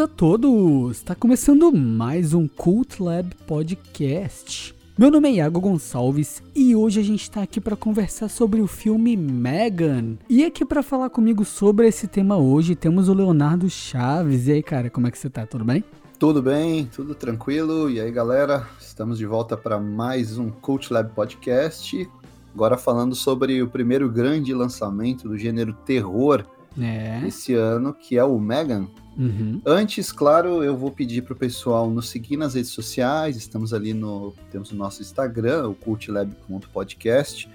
[0.00, 0.96] A todos!
[0.96, 4.74] Está começando mais um Cult Lab Podcast.
[4.96, 8.66] Meu nome é Iago Gonçalves e hoje a gente está aqui para conversar sobre o
[8.66, 10.16] filme Megan.
[10.26, 14.46] E aqui para falar comigo sobre esse tema hoje temos o Leonardo Chaves.
[14.48, 15.44] E aí, cara, como é que você tá?
[15.44, 15.84] Tudo bem?
[16.18, 17.90] Tudo bem, tudo tranquilo.
[17.90, 22.08] E aí, galera, estamos de volta para mais um Cult Lab Podcast.
[22.54, 26.46] Agora falando sobre o primeiro grande lançamento do gênero terror
[26.80, 27.20] é.
[27.26, 28.88] esse ano, que é o Megan.
[29.16, 29.60] Uhum.
[29.66, 33.36] Antes, claro, eu vou pedir para o pessoal nos seguir nas redes sociais.
[33.36, 34.34] Estamos ali no.
[34.50, 37.48] Temos o nosso Instagram, o cultlab.podcast.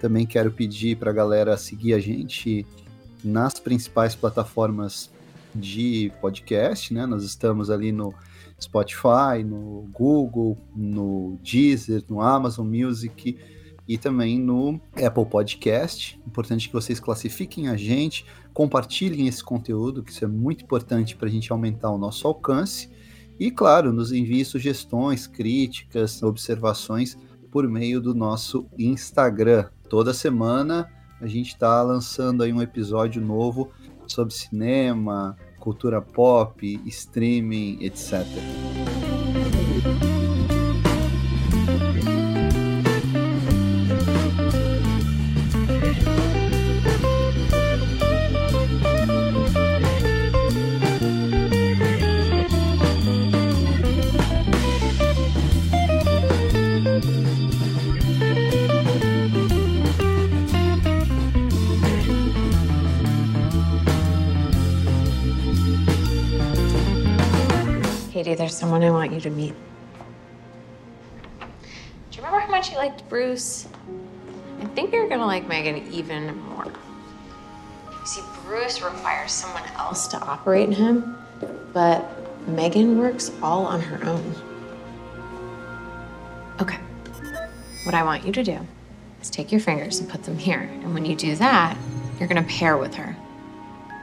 [0.00, 2.66] Também quero pedir para a galera seguir a gente
[3.22, 5.10] nas principais plataformas
[5.54, 7.06] de podcast, né?
[7.06, 8.14] Nós estamos ali no
[8.60, 13.38] Spotify, no Google, no Deezer, no Amazon Music
[13.90, 16.16] e também no Apple Podcast.
[16.24, 18.24] Importante que vocês classifiquem a gente,
[18.54, 22.88] compartilhem esse conteúdo, que isso é muito importante para a gente aumentar o nosso alcance.
[23.36, 27.18] E, claro, nos envie sugestões, críticas, observações
[27.50, 29.68] por meio do nosso Instagram.
[29.88, 30.88] Toda semana
[31.20, 33.72] a gente está lançando aí um episódio novo
[34.06, 38.24] sobre cinema, cultura pop, streaming, etc.
[68.60, 69.54] someone I want you to meet.
[71.40, 71.46] Do
[72.12, 73.66] you remember how much you liked Bruce?
[74.60, 76.66] I think you're gonna like Megan even more.
[76.66, 81.16] You see, Bruce requires someone else to operate him,
[81.72, 82.04] but
[82.46, 84.34] Megan works all on her own.
[86.60, 86.78] Okay.
[87.84, 88.58] What I want you to do
[89.22, 90.68] is take your fingers and put them here.
[90.82, 91.78] And when you do that,
[92.18, 93.16] you're gonna pair with her.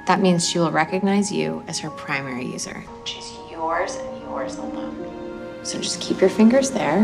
[0.07, 2.83] That means she will recognize you as her primary user.
[3.05, 5.59] She's yours and yours alone.
[5.63, 6.99] So just keep your fingers there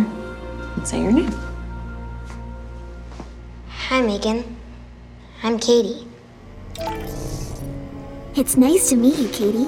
[0.75, 1.33] and say your name.
[3.87, 4.55] Hi, Megan.
[5.41, 6.07] I'm Katie.
[8.35, 9.67] It's nice to meet you, Katie.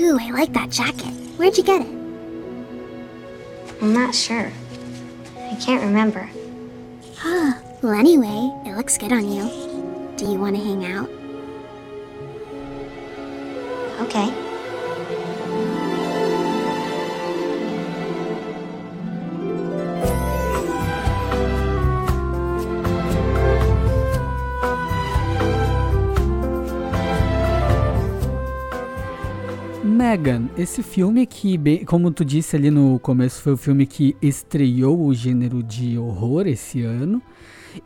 [0.00, 1.12] Ooh, I like that jacket.
[1.36, 1.88] Where'd you get it?
[3.82, 4.52] I'm not sure.
[5.36, 6.30] I can't remember.
[7.16, 7.54] Huh.
[7.82, 9.42] Well, anyway, it looks good on you.
[10.16, 11.17] Do you want to hang out?
[29.84, 35.04] Megan, esse filme que, como tu disse ali no começo, foi o filme que estreou
[35.04, 37.20] o gênero de horror esse ano.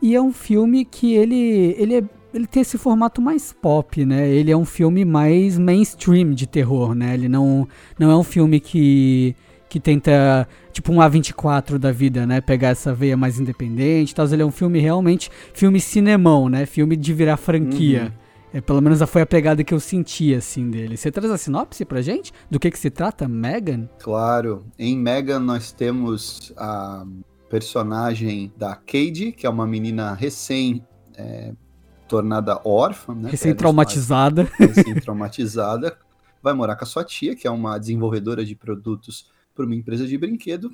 [0.01, 2.03] E é um filme que ele, ele é
[2.33, 4.27] ele tem esse formato mais pop, né?
[4.27, 7.13] Ele é um filme mais mainstream de terror, né?
[7.13, 7.67] Ele não,
[7.99, 9.35] não é um filme que,
[9.69, 12.41] que tenta, tipo um A24 da vida, né?
[12.41, 14.25] Pegar essa veia mais independente e tal.
[14.25, 16.65] Ele é um filme realmente, filme cinemão, né?
[16.65, 18.05] Filme de virar franquia.
[18.05, 18.23] Uhum.
[18.55, 20.95] É, pelo menos foi a pegada que eu senti, assim, dele.
[20.95, 22.31] Você traz a sinopse pra gente?
[22.51, 23.89] Do que que se trata, Megan?
[23.99, 24.63] Claro.
[24.77, 27.03] Em Megan nós temos a
[27.49, 30.83] personagem da Cade, que é uma menina recém
[31.17, 31.53] é,
[32.13, 33.31] tornada órfã, né?
[33.31, 34.43] Recém-traumatizada.
[34.59, 35.97] Recém-traumatizada.
[36.43, 40.05] vai morar com a sua tia, que é uma desenvolvedora de produtos para uma empresa
[40.05, 40.69] de brinquedo.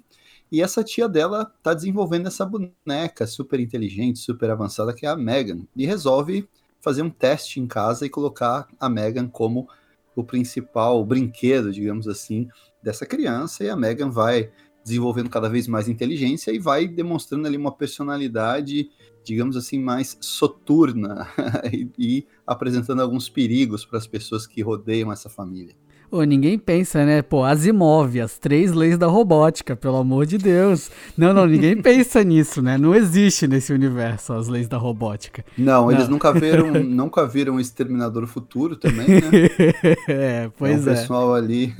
[0.51, 5.15] E essa tia dela tá desenvolvendo essa boneca super inteligente, super avançada, que é a
[5.15, 5.61] Megan.
[5.77, 6.45] E resolve
[6.81, 9.65] fazer um teste em casa e colocar a Megan como
[10.13, 12.49] o principal brinquedo, digamos assim,
[12.83, 13.63] dessa criança.
[13.63, 14.51] E a Megan vai
[14.83, 18.89] desenvolvendo cada vez mais inteligência e vai demonstrando ali uma personalidade
[19.29, 21.27] digamos assim, mais soturna
[21.71, 25.75] e, e apresentando alguns perigos para as pessoas que rodeiam essa família.
[26.11, 27.21] Ô, ninguém pensa, né?
[27.21, 30.89] Pô, Asimov, as três leis da robótica, pelo amor de Deus.
[31.15, 32.75] Não, não, ninguém pensa nisso, né?
[32.75, 35.45] Não existe nesse universo as leis da robótica.
[35.55, 35.91] Não, não.
[35.91, 39.29] eles nunca viram, nunca viram o Exterminador Futuro também, né?
[40.07, 40.91] é, pois é.
[40.91, 41.75] O pessoal ali.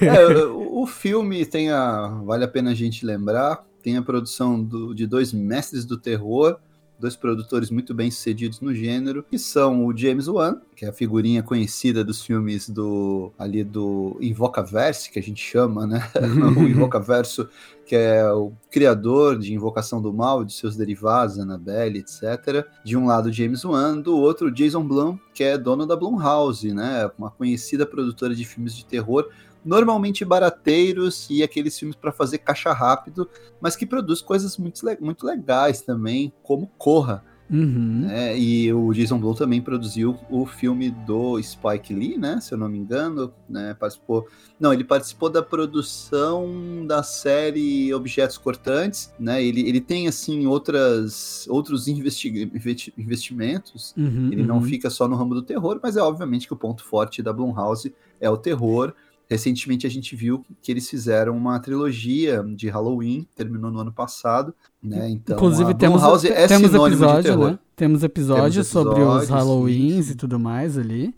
[0.00, 2.06] é, o, o filme tem a.
[2.24, 6.58] Vale a pena a gente lembrar tem a produção do, de dois mestres do terror,
[6.98, 10.92] dois produtores muito bem sucedidos no gênero, que são o James Wan, que é a
[10.92, 16.02] figurinha conhecida dos filmes do ali do Invocaverse, que a gente chama, né?
[16.58, 17.48] o Invocaverso,
[17.86, 22.66] que é o criador de Invocação do Mal, de seus derivados, Annabelle, etc.
[22.84, 27.08] De um lado, James Wan, do outro, Jason Blum, que é dono da Blumhouse, né?
[27.16, 29.28] Uma conhecida produtora de filmes de terror
[29.66, 33.28] normalmente barateiros e aqueles filmes para fazer caixa rápido,
[33.60, 37.24] mas que produz coisas muito, muito legais também, como Corra.
[37.48, 38.00] Uhum.
[38.06, 38.36] Né?
[38.38, 42.40] E o Jason Blum também produziu o filme do Spike Lee, né?
[42.40, 43.74] Se eu não me engano, né?
[43.74, 44.26] Participou.
[44.58, 49.42] Não, ele participou da produção da série Objetos Cortantes, né?
[49.42, 52.50] Ele, ele tem assim outras outros investi
[52.98, 53.94] investimentos.
[53.96, 54.48] Uhum, ele uhum.
[54.48, 57.32] não fica só no ramo do terror, mas é obviamente que o ponto forte da
[57.32, 58.92] Blumhouse é o terror.
[59.28, 64.54] Recentemente a gente viu que eles fizeram uma trilogia de Halloween, terminou no ano passado,
[64.80, 65.08] né?
[65.10, 67.58] Então, Inclusive temos, é temos episódio, né?
[67.74, 70.12] Temos episódios sobre os Halloweens sim, sim.
[70.12, 71.12] e tudo mais ali.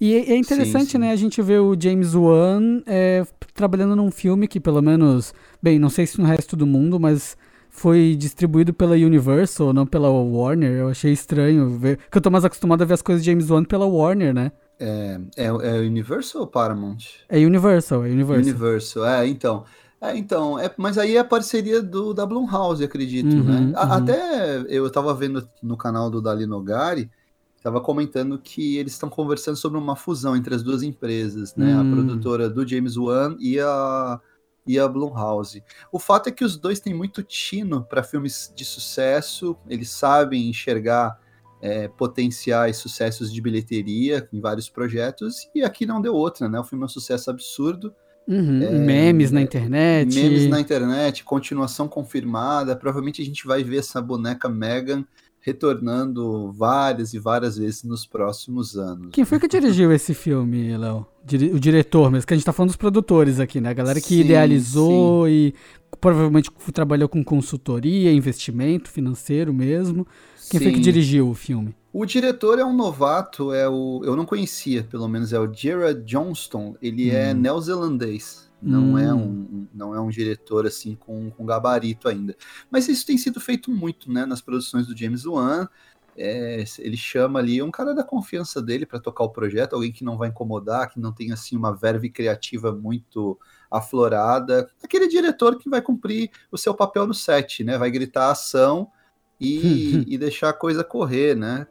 [0.00, 3.24] E é interessante, sim, né, a gente ver o James Wan é,
[3.54, 5.32] trabalhando num filme que pelo menos,
[5.62, 7.36] bem, não sei se no resto do mundo, mas
[7.70, 10.72] foi distribuído pela Universal, não pela Warner.
[10.72, 13.48] Eu achei estranho ver, porque eu tô mais acostumado a ver as coisas de James
[13.48, 14.50] Wan pela Warner, né?
[14.78, 16.98] É, é, é Universal ou Paramount?
[17.28, 18.52] É Universal, é Universal.
[18.52, 19.64] Universal, é, então.
[20.00, 23.72] É, então, é, mas aí é a parceria do, da Blumhouse, acredito, Uhum, né?
[23.76, 23.92] A- uhum.
[23.92, 27.08] Até eu tava vendo no canal do Dali Nogari,
[27.62, 31.76] tava comentando que eles estão conversando sobre uma fusão entre as duas empresas, né?
[31.76, 31.80] Hum.
[31.80, 34.20] A produtora do James Wan e a,
[34.66, 35.62] e a Blumhouse.
[35.92, 40.48] O fato é que os dois têm muito tino para filmes de sucesso, eles sabem
[40.48, 41.16] enxergar
[41.62, 46.58] é, potenciais sucessos de bilheteria em vários projetos, e aqui não deu outra, né?
[46.58, 47.94] O filme é um sucesso absurdo.
[48.26, 50.18] Uhum, memes na internet.
[50.18, 52.76] É, Memes na internet, continuação confirmada.
[52.76, 55.04] Provavelmente a gente vai ver essa boneca Megan
[55.40, 59.08] retornando várias e várias vezes nos próximos anos.
[59.10, 61.04] Quem foi que dirigiu esse filme, Léo?
[61.52, 63.70] O diretor mesmo, que a gente tá falando dos produtores aqui, né?
[63.70, 65.52] A galera que Sim, idealizou e
[66.00, 70.06] provavelmente trabalhou com consultoria, investimento financeiro mesmo.
[70.52, 70.82] Quem foi que Sim.
[70.82, 71.74] dirigiu o filme?
[71.90, 76.02] O diretor é um novato, é o eu não conhecia, pelo menos é o Gerard
[76.04, 76.76] Johnston.
[76.82, 77.38] Ele é Hum.
[77.38, 78.50] neozelandês.
[78.60, 78.98] Não Hum.
[78.98, 82.36] é um não é um diretor assim com, com gabarito ainda.
[82.70, 85.66] Mas isso tem sido feito muito, né, nas produções do James Wan.
[86.14, 90.04] É, ele chama ali um cara da confiança dele para tocar o projeto, alguém que
[90.04, 93.38] não vai incomodar, que não tem assim uma verve criativa muito
[93.70, 97.78] aflorada, aquele diretor que vai cumprir o seu papel no set, né?
[97.78, 98.90] Vai gritar ação
[99.40, 101.66] e, e deixar a coisa correr, né?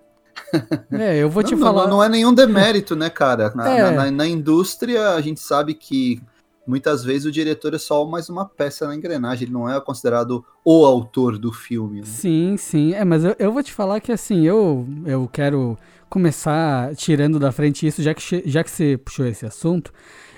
[0.92, 1.88] É, eu vou te não, falar.
[1.88, 3.52] Não, é nenhum demérito, né, cara?
[3.56, 3.92] Na, É.
[3.92, 6.22] na- na- indústria, a gente sabe que
[6.66, 10.44] muitas vezes o diretor é só mais uma peça na engrenagem, ele não é considerado
[10.64, 12.00] o autor do filme.
[12.00, 12.06] né?
[12.06, 12.94] Sim, sim.
[12.94, 15.78] É, mas eu, eu vou te falar que assim, eu, eu quero
[16.10, 19.92] começar tirando da frente isso, já que, já que você puxou esse assunto.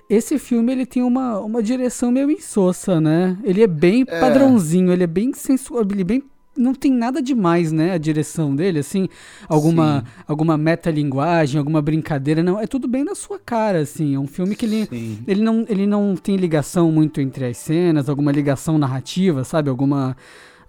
[0.09, 3.37] Esse filme ele tem uma, uma direção meio insossa, né?
[3.43, 4.19] Ele é bem É.
[4.19, 6.23] padrãozinho, ele é bem sensual, ele é bem
[6.55, 7.93] não tem nada demais, né?
[7.93, 9.07] A direção dele, assim,
[9.49, 10.23] alguma Sim.
[10.27, 14.15] alguma metalinguagem, alguma brincadeira, não, é tudo bem na sua cara, assim.
[14.15, 15.19] É um filme que ele Sim.
[15.27, 19.69] ele não, ele não tem ligação muito entre as cenas, alguma ligação narrativa, sabe?
[19.69, 20.15] Alguma,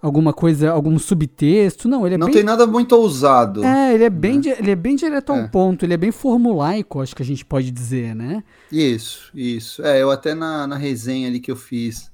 [0.01, 1.87] alguma coisa, algum subtexto.
[1.87, 2.35] Não, ele é Não bem.
[2.35, 3.63] tem nada muito ousado.
[3.63, 5.47] É, ele é bem, di- ele é bem direto ao É.
[5.47, 8.43] ponto, ele é bem formulaico, acho que a gente pode dizer, né?
[8.71, 9.83] Isso, isso.
[9.83, 12.09] É, eu até na, na resenha ali que eu fiz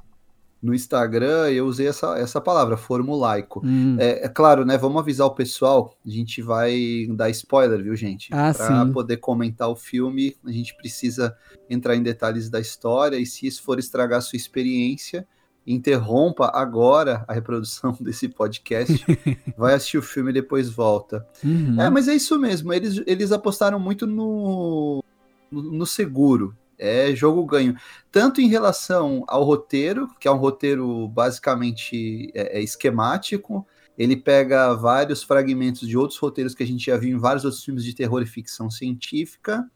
[0.62, 3.62] no Instagram, eu usei essa, essa palavra, formulaico.
[3.66, 3.98] Hum.
[4.00, 4.78] É, é claro, né?
[4.78, 5.96] Vamos avisar o pessoal.
[6.06, 8.30] A gente vai dar spoiler, viu, gente?
[8.32, 11.36] Ah, Para poder comentar o filme, a gente precisa
[11.70, 13.18] entrar em detalhes da história.
[13.18, 15.28] E se isso for estragar a sua experiência,
[15.66, 19.04] interrompa agora a reprodução desse podcast.
[19.58, 21.26] vai assistir o filme e depois volta.
[21.44, 21.82] Uhum.
[21.82, 22.72] É, mas é isso mesmo.
[22.72, 25.04] Eles, eles apostaram muito no,
[25.52, 26.56] no, no seguro.
[26.84, 27.76] É jogo ganho.
[28.12, 33.68] Tanto em relação ao roteiro, que é um roteiro basicamente é, é esquemático.
[33.96, 37.64] Ele pega vários fragmentos de outros roteiros que a gente já viu em vários outros
[37.64, 39.70] filmes de terror e ficção científica.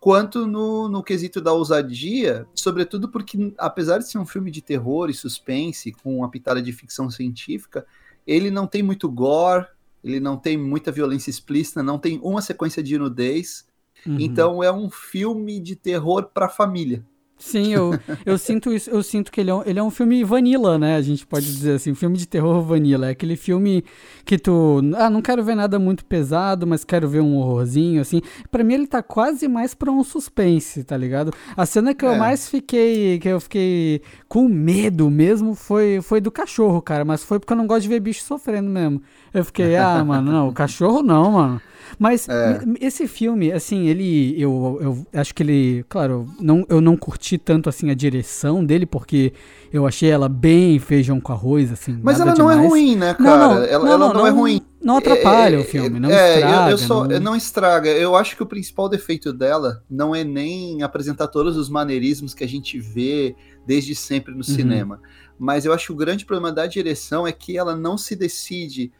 [0.00, 5.08] Quanto no, no quesito da ousadia, sobretudo porque, apesar de ser um filme de terror
[5.08, 7.86] e suspense, com uma pitada de ficção científica,
[8.26, 9.64] ele não tem muito gore,
[10.02, 13.64] ele não tem muita violência explícita, não tem uma sequência de nudez.
[14.06, 14.16] Uhum.
[14.18, 17.04] Então é um filme de terror para família.
[17.42, 20.22] Sim, eu, eu sinto isso, eu sinto que ele é, um, ele é um filme
[20.22, 20.94] vanilla, né?
[20.94, 23.08] A gente pode dizer assim, filme de terror vanilla.
[23.08, 23.84] É aquele filme
[24.24, 24.80] que tu.
[24.96, 28.22] Ah, não quero ver nada muito pesado, mas quero ver um horrorzinho, assim.
[28.48, 31.32] Pra mim, ele tá quase mais pra um suspense, tá ligado?
[31.56, 32.08] A cena que é.
[32.08, 33.18] eu mais fiquei.
[33.18, 37.04] que eu fiquei com medo mesmo foi, foi do cachorro, cara.
[37.04, 39.02] Mas foi porque eu não gosto de ver bicho sofrendo mesmo.
[39.34, 41.60] Eu fiquei, ah, mano, não, o cachorro não, mano.
[41.98, 42.60] Mas é.
[42.80, 44.34] esse filme, assim, ele.
[44.40, 45.84] Eu, eu acho que ele.
[45.88, 49.32] Claro, não, eu não curti tanto assim a direção dele, porque
[49.72, 51.98] eu achei ela bem feijão com arroz, assim.
[52.02, 52.66] Mas ela não é demais.
[52.66, 53.24] é ruim, né, cara?
[53.24, 54.60] Não, não, ela, não, ela não, é ruim.
[54.82, 56.66] Não atrapalha é, o filme, não é, estraga.
[56.66, 57.20] Eu, eu só, não...
[57.20, 57.90] não estraga.
[57.90, 62.44] Eu acho que o principal defeito dela não é nem apresentar todos os maneirismos que
[62.44, 63.36] a gente vê
[63.66, 64.42] desde sempre no uhum.
[64.42, 65.00] cinema.
[65.38, 68.92] Mas eu acho que o grande problema da direção é que ela não se decide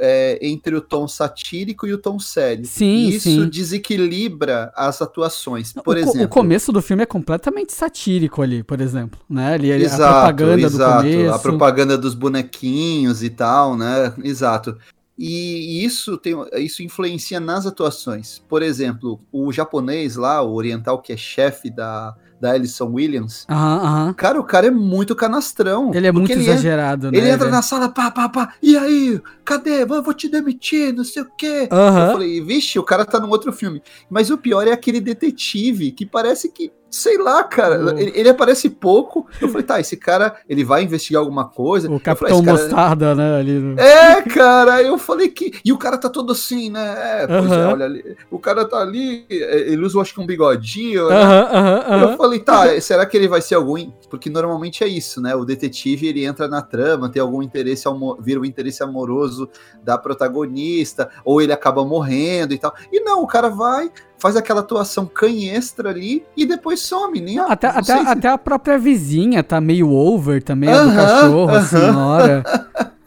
[0.00, 2.64] é, entre o tom satírico e o tom sério.
[2.64, 3.48] Sim, e isso sim.
[3.48, 5.72] desequilibra as atuações.
[5.72, 9.54] Por o, exemplo, o começo do filme é completamente satírico ali, por exemplo, né?
[9.54, 11.34] Ali, exato, a propaganda exato, do começo.
[11.34, 14.12] A propaganda dos bonequinhos e tal, né?
[14.22, 14.76] Exato.
[15.18, 18.40] E isso tem, isso influencia nas atuações.
[18.48, 23.44] Por exemplo, o japonês lá, o oriental que é chefe da da Alison Williams.
[23.48, 24.12] Aham.
[24.14, 25.90] Cara, o cara é muito canastrão.
[25.94, 27.18] Ele é muito ele exagerado, né?
[27.18, 29.20] Ele entra na sala, pá, pá, pá, e aí?
[29.44, 29.84] Cadê?
[29.84, 31.68] Vou, vou te demitir, não sei o quê.
[31.70, 33.82] Eu falei, vixe, o cara tá num outro filme.
[34.08, 37.84] Mas o pior é aquele detetive que parece que Sei lá, cara.
[37.84, 37.98] Oh.
[37.98, 39.26] Ele, ele, aparece pouco.
[39.40, 41.90] Eu falei, tá, esse cara, ele vai investigar alguma coisa.
[41.90, 43.38] O Capitão falei, Mostarda, né?
[43.38, 43.78] Ali no...
[43.78, 44.82] É, cara.
[44.82, 45.52] Eu falei que.
[45.64, 47.22] E o cara tá todo assim, né?
[47.22, 47.58] É, pois uh -huh.
[47.58, 48.16] é, olha ali.
[48.30, 49.26] O cara tá ali.
[49.30, 51.08] É, ele usa, acho que um bigodinho.
[51.08, 51.22] Né?
[51.22, 53.90] Uh -huh, uh -huh, eu falei, tá, será que ele vai ser algum.
[54.08, 55.34] Porque normalmente é isso, né?
[55.34, 57.84] O detetive, ele entra na trama, tem algum interesse,
[58.20, 59.48] vira o um interesse amoroso
[59.82, 62.74] da protagonista, ou ele acaba morrendo e tal.
[62.90, 67.20] E não, o cara vai, faz aquela atuação canhestra ali e depois some.
[67.20, 67.92] Nem a, até, até, se...
[67.92, 71.56] até a própria vizinha tá meio over também, uh -huh, do cachorro, uh -huh.
[71.56, 72.44] a senhora.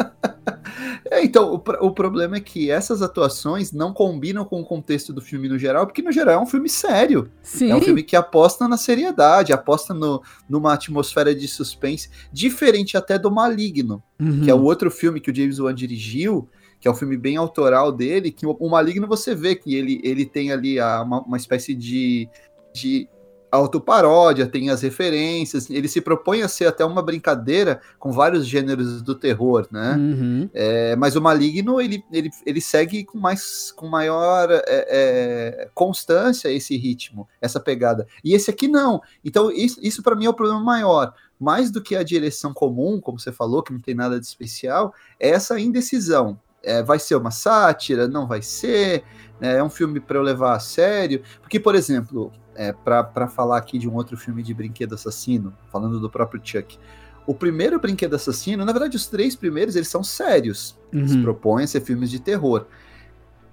[1.11, 5.19] É, então, o, o, problema é que essas atuações não combinam com o contexto do
[5.19, 7.29] filme no geral, porque no geral é um filme sério.
[7.43, 7.69] Sim.
[7.69, 13.19] É um filme que aposta na seriedade, aposta no, numa atmosfera de suspense, diferente até
[13.19, 14.39] do Maligno, uhum.
[14.41, 16.47] que é o outro filme que o James Wan dirigiu,
[16.81, 20.25] que é um filme bem autoral dele, que o Maligno você vê que ele, ele
[20.25, 22.27] tem ali a, uma, uma espécie de,
[22.73, 23.07] de
[23.51, 29.01] autoparódia, tem as referências, ele se propõe a ser até uma brincadeira com vários gêneros
[29.01, 29.95] do terror, né?
[29.95, 30.49] Uhum.
[30.53, 36.49] É, mas o Maligno, ele, ele, ele segue com, mais, com maior é, é, constância
[36.49, 38.07] esse ritmo, essa pegada.
[38.23, 39.01] E esse aqui não.
[39.23, 41.13] Então, isso, isso para mim é o problema maior.
[41.37, 44.93] Mais do que a direção comum, como você falou, que não tem nada de especial,
[45.19, 49.03] é essa indecisão é, vai ser uma sátira, não vai ser,
[49.39, 51.21] né, é um filme para eu levar a sério.
[51.41, 55.99] Porque, por exemplo, é, para falar aqui de um outro filme de brinquedo assassino, falando
[55.99, 56.77] do próprio Chuck.
[57.25, 60.77] O primeiro brinquedo assassino, na verdade, os três primeiros, eles são sérios.
[60.91, 60.99] Uhum.
[60.99, 62.65] Eles propõem a ser filmes de terror.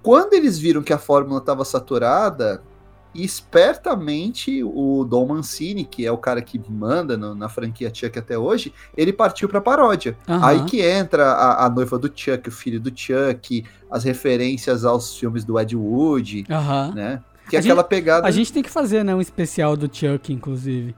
[0.02, 2.62] Quando eles viram que a fórmula estava saturada,
[3.14, 8.18] e espertamente o Dom Mancini, que é o cara que manda no, na franquia Chuck
[8.18, 10.16] até hoje, ele partiu pra paródia.
[10.28, 10.44] Uhum.
[10.44, 15.16] Aí que entra a, a, noiva do Chuck, o filho do Chuck, as referências aos
[15.16, 16.94] filmes do Ed Wood, uhum.
[16.94, 17.22] né?
[17.48, 18.26] Que é aquela gente, pegada.
[18.26, 20.94] A gente tem que fazer, né, um especial do Chuck, inclusive.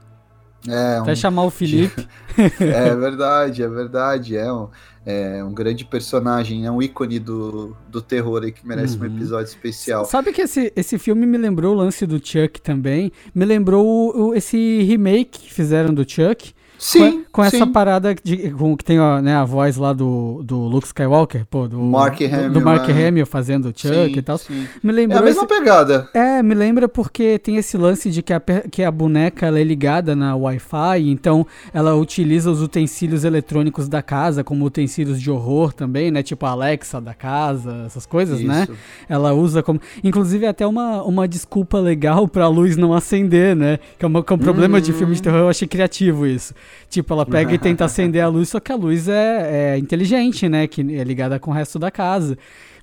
[0.67, 1.15] É, Até um...
[1.15, 2.07] chamar o Felipe.
[2.37, 4.37] é verdade, é verdade.
[4.37, 4.67] É um,
[5.05, 9.03] é um grande personagem, é um ícone do, do terror aí que merece uhum.
[9.03, 10.05] um episódio especial.
[10.05, 13.11] Sabe que esse, esse filme me lembrou o lance do Chuck também?
[13.33, 17.21] Me lembrou o, o, esse remake que fizeram do Chuck Sim.
[17.29, 17.57] Com, com sim.
[17.57, 21.45] essa parada de, com, que tem ó, né, a voz lá do, do Luke Skywalker,
[21.45, 23.07] pô, do Mark Hamill, do, do Mark né?
[23.07, 24.39] Hamill fazendo Chuck sim, e tal.
[24.39, 24.67] Sim.
[24.81, 26.09] Me lembrou é a mesma esse, pegada.
[26.11, 29.63] É, me lembra porque tem esse lance de que a, que a boneca ela é
[29.63, 35.73] ligada na Wi-Fi, então ela utiliza os utensílios eletrônicos da casa como utensílios de horror
[35.73, 36.23] também, né?
[36.23, 38.63] Tipo a Alexa da casa, essas coisas, né?
[38.63, 38.71] Isso.
[38.71, 38.77] né?
[39.07, 39.79] Ela usa como.
[40.03, 43.77] Inclusive, até uma, uma desculpa legal pra luz não acender, né?
[43.99, 44.83] Que é, uma, que é um problema uhum.
[44.83, 46.55] de filme de terror, eu achei criativo isso.
[46.89, 50.47] Tipo, ela pega e tenta acender a luz, só que a luz é, é inteligente,
[50.49, 50.67] né?
[50.67, 52.37] Que é ligada com o resto da casa.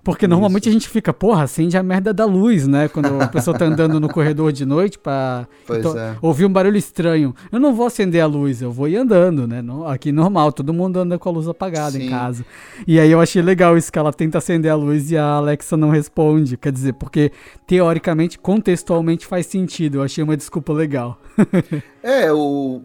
[0.09, 0.31] Porque Isso.
[0.31, 2.89] normalmente a gente fica, porra, acende a merda da luz, né?
[2.89, 6.17] Quando a pessoa tá andando no corredor de noite pra então, é.
[6.23, 7.35] ouvir um barulho estranho.
[7.51, 9.63] Eu não vou acender a luz, eu vou ir andando, né?
[9.87, 12.07] aqui normal, todo mundo anda com a luz apagada Sim.
[12.07, 12.45] em casa.
[12.87, 15.77] E aí eu achei legal isso, que ela tenta acender a luz e a Alexa
[15.77, 16.57] não responde.
[16.57, 17.31] Quer dizer, porque
[17.67, 19.99] teoricamente, contextualmente faz sentido.
[19.99, 21.21] Eu achei uma desculpa legal.
[22.03, 22.81] é, o,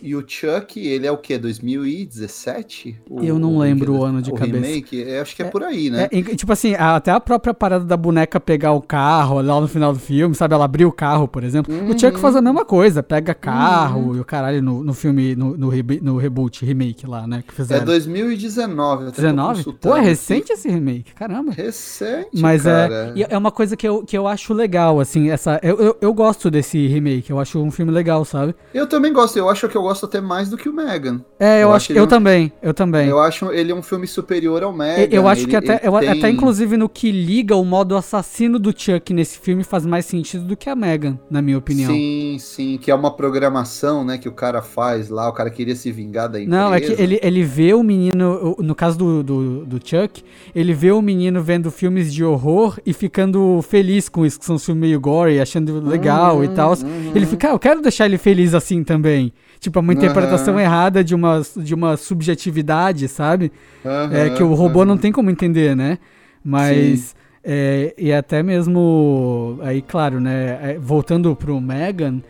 [0.00, 1.36] e o Chuck, ele é o quê?
[1.38, 2.98] 2017?
[3.08, 4.66] O, eu não lembro o, o ano de o cabeça.
[4.66, 4.96] remake?
[4.96, 6.08] Eu acho que é, é por aí, né?
[6.10, 9.92] É, tipo assim, até a própria parada da boneca pegar o carro lá no final
[9.92, 10.54] do filme, sabe?
[10.54, 11.74] Ela abrir o carro, por exemplo.
[11.74, 11.90] Uhum.
[11.90, 14.16] O Chuck faz a mesma coisa, pega carro uhum.
[14.16, 17.42] e o caralho no, no filme, no, no, rebe, no, reboot, remake lá, né?
[17.46, 17.82] Que fizeram.
[17.82, 19.10] É 2019.
[19.10, 19.72] 19?
[19.74, 21.52] Pô, é recente esse remake, caramba.
[21.52, 23.12] Recente, Mas cara.
[23.16, 25.60] é, é uma coisa que eu, que eu acho legal, assim, essa...
[25.62, 28.45] Eu, eu, eu gosto desse remake, eu acho um filme legal, sabe?
[28.72, 31.20] Eu também gosto, eu acho que eu gosto até mais do que o Megan.
[31.38, 33.08] É, eu, eu acho, eu um, também, eu também.
[33.08, 35.08] Eu acho ele um filme superior ao Megan.
[35.10, 36.08] Eu, acho ele, que até, eu, tem...
[36.08, 40.44] até inclusive no que liga o modo assassino do Chuck nesse filme faz mais sentido
[40.44, 41.92] do que a Megan, na minha opinião.
[41.92, 45.74] Sim, sim, que é uma programação, né, que o cara faz lá, o cara queria
[45.74, 46.64] se vingar da empresa.
[46.64, 50.22] Não, é que ele, ele vê o menino, no caso do, do, do Chuck,
[50.54, 54.58] ele vê o menino vendo filmes de horror e ficando feliz com isso, que são
[54.58, 56.72] filmes meio gore, achando legal uhum, e tal.
[56.72, 57.12] Uhum.
[57.14, 59.32] Ele fica, ah, eu quero deixar ele feliz assim também.
[59.58, 60.60] Tipo, é uma interpretação uhum.
[60.60, 63.50] errada de uma, de uma subjetividade, sabe?
[63.84, 64.84] Uhum, é, que o robô uhum.
[64.84, 65.98] não tem como entender, né?
[66.44, 67.14] Mas.
[67.42, 69.58] É, e até mesmo.
[69.62, 70.58] Aí, claro, né?
[70.62, 72.20] É, voltando pro Megan,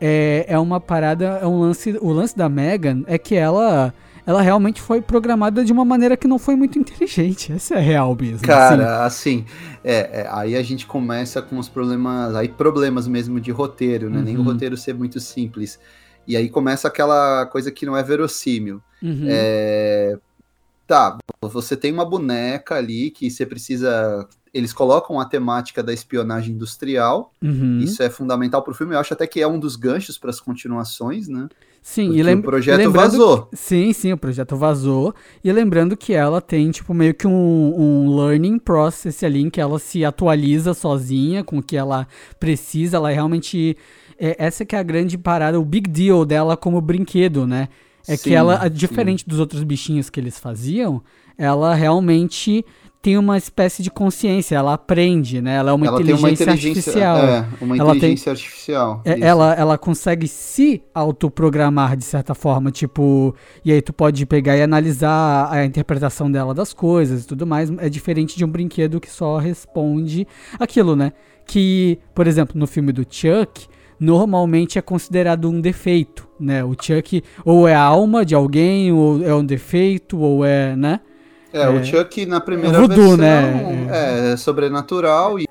[0.00, 1.38] é, é uma parada.
[1.40, 1.96] É um lance.
[2.00, 3.94] O lance da Megan é que ela
[4.26, 7.52] ela realmente foi programada de uma maneira que não foi muito inteligente.
[7.52, 8.46] Essa é real mesmo.
[8.46, 9.46] Cara, assim, assim
[9.84, 14.18] é, é, aí a gente começa com os problemas, aí problemas mesmo de roteiro, né?
[14.18, 14.24] Uhum.
[14.24, 15.78] Nem o roteiro ser muito simples.
[16.26, 18.82] E aí começa aquela coisa que não é verossímil.
[19.02, 19.26] Uhum.
[19.28, 20.16] É,
[20.86, 24.26] tá, você tem uma boneca ali que você precisa.
[24.52, 27.32] Eles colocam a temática da espionagem industrial.
[27.42, 27.80] Uhum.
[27.80, 28.94] Isso é fundamental para o filme.
[28.94, 31.48] Eu acho até que é um dos ganchos para as continuações, né?
[31.86, 33.46] Sim, Porque e lem o projeto vazou.
[33.52, 35.14] sim, sim, o projeto vazou.
[35.44, 39.60] E lembrando que ela tem, tipo, meio que um, um learning process ali em que
[39.60, 42.08] ela se atualiza sozinha com o que ela
[42.40, 42.96] precisa.
[42.96, 43.76] Ela realmente
[44.18, 47.68] é, essa que é a grande parada, o big deal dela como brinquedo, né?
[48.08, 49.28] É sim, que ela, diferente sim.
[49.28, 51.02] dos outros bichinhos que eles faziam,
[51.36, 52.64] ela realmente
[53.04, 55.56] tem uma espécie de consciência, ela aprende, né?
[55.56, 57.18] Ela é uma, ela inteligência, uma inteligência, artificial.
[57.18, 59.02] É, uma ela inteligência tem, artificial.
[59.04, 64.56] É, ela, ela consegue se autoprogramar de certa forma, tipo, e aí tu pode pegar
[64.56, 67.70] e analisar a interpretação dela das coisas e tudo mais.
[67.76, 70.26] É diferente de um brinquedo que só responde
[70.58, 71.12] aquilo, né?
[71.46, 73.66] Que, por exemplo, no filme do Chuck,
[74.00, 76.64] normalmente é considerado um defeito, né?
[76.64, 81.00] O Chuck ou é a alma de alguém, ou é um defeito, ou é, né?
[81.54, 83.86] É, é o Chuck na primeira é voodoo, versão né?
[83.90, 85.46] é, é sobrenatural e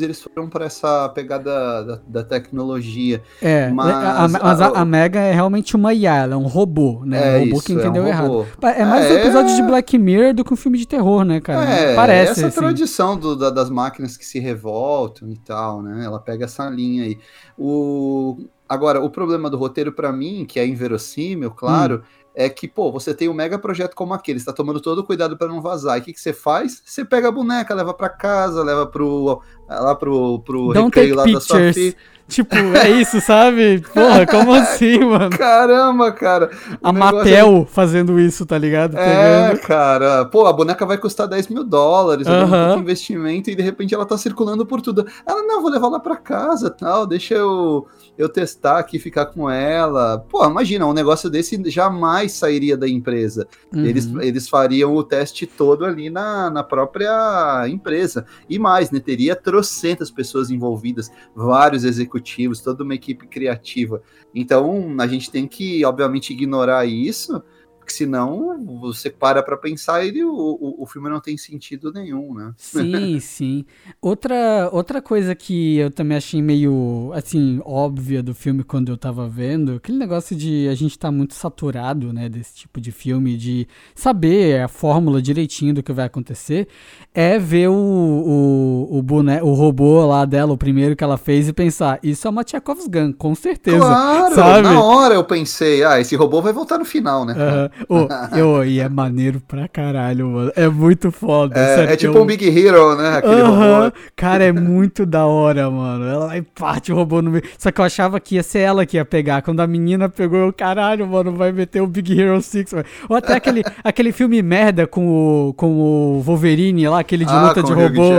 [0.00, 3.22] eles foram para essa pegada da, da, tecnologia.
[3.42, 7.02] É, mas, a, mas a, a, Mega é realmente uma IA, ela é um robô,
[7.04, 7.18] né?
[7.18, 8.46] É um robô isso, que entendeu é um errado.
[8.62, 11.68] É mais um episódio de Black Mirror do que um filme de terror, né, cara?
[11.68, 12.32] É, Parece.
[12.32, 12.60] Essa assim.
[12.60, 16.04] tradição do, da, das máquinas que se revoltam e tal, né?
[16.04, 17.18] Ela pega essa linha aí.
[17.58, 18.38] O...
[18.66, 21.96] Agora, o problema do roteiro, para mim, que é inverossímil, claro.
[21.96, 24.98] Hum é que, pô, você tem um mega projeto como aquele, você tá tomando todo
[25.00, 25.98] o cuidado para não vazar.
[25.98, 26.82] E o que, que você faz?
[26.84, 31.24] Você pega a boneca, leva para casa, leva pro, lá pro, pro Don't recreio lá
[31.24, 31.48] pictures.
[31.48, 31.96] da sua filha.
[32.28, 33.82] Tipo, é isso, sabe?
[33.92, 35.36] Porra, como assim, mano?
[35.36, 36.50] Caramba, cara.
[36.82, 37.72] A Mattel é...
[37.72, 38.96] fazendo isso, tá ligado?
[38.96, 39.66] É, Pegando.
[39.66, 40.24] cara.
[40.26, 42.76] Pô, a boneca vai custar 10 mil dólares, uh -huh.
[42.76, 45.06] um investimento, e de repente ela tá circulando por tudo.
[45.26, 49.48] Ela, não, vou levar lá pra casa tal, deixa eu eu testar aqui, ficar com
[49.48, 50.18] ela.
[50.18, 53.46] Pô, imagina, um negócio desse jamais sairia da empresa.
[53.72, 53.84] Uhum.
[53.84, 58.26] Eles, eles fariam o teste todo ali na, na própria empresa.
[58.48, 59.00] E mais, né?
[59.00, 62.21] Teria trocentas pessoas envolvidas, vários executivos,
[62.62, 64.02] toda uma equipe criativa.
[64.34, 67.42] Então, a gente tem que, obviamente, ignorar isso
[67.82, 72.32] porque senão você para pra pensar e o, o, o, filme não tem sentido nenhum,
[72.32, 72.52] né?
[72.56, 73.64] Sim, sim.
[74.00, 79.28] Outra, outra coisa que eu também achei meio, assim, óbvia do filme quando eu tava
[79.28, 83.66] vendo, aquele negócio de a gente tá muito saturado, né, desse tipo de filme, de
[83.94, 86.68] saber a fórmula direitinho do que vai acontecer,
[87.12, 91.48] é ver o, o, o, boné, o robô lá dela, o primeiro que ela fez,
[91.48, 93.78] e pensar, isso é uma Chekhov's Gun, com certeza.
[93.78, 94.62] Claro, sabe?
[94.62, 97.34] na hora eu pensei, ah, esse robô vai voltar no final, né?
[97.34, 98.06] Uhum oh,
[98.36, 100.52] eu, e é maneiro pra caralho, mano.
[100.54, 101.58] É muito foda.
[101.58, 102.22] É, é tipo eu...
[102.22, 103.18] um Big Hero, né?
[103.18, 103.92] Aquele uh -huh.
[104.16, 106.04] Cara, é muito da hora, mano.
[106.06, 107.44] Ela vai parte o robô no meio.
[107.58, 109.42] Só que eu achava que ia ser ela que ia pegar.
[109.42, 112.72] Quando a menina pegou, eu, caralho, mano, vai meter o Big Hero 6.
[112.72, 112.84] Mano.
[113.08, 115.06] Ou até aquele, aquele filme merda com
[115.48, 118.12] o, com o Wolverine lá, aquele de ah, luta de robô.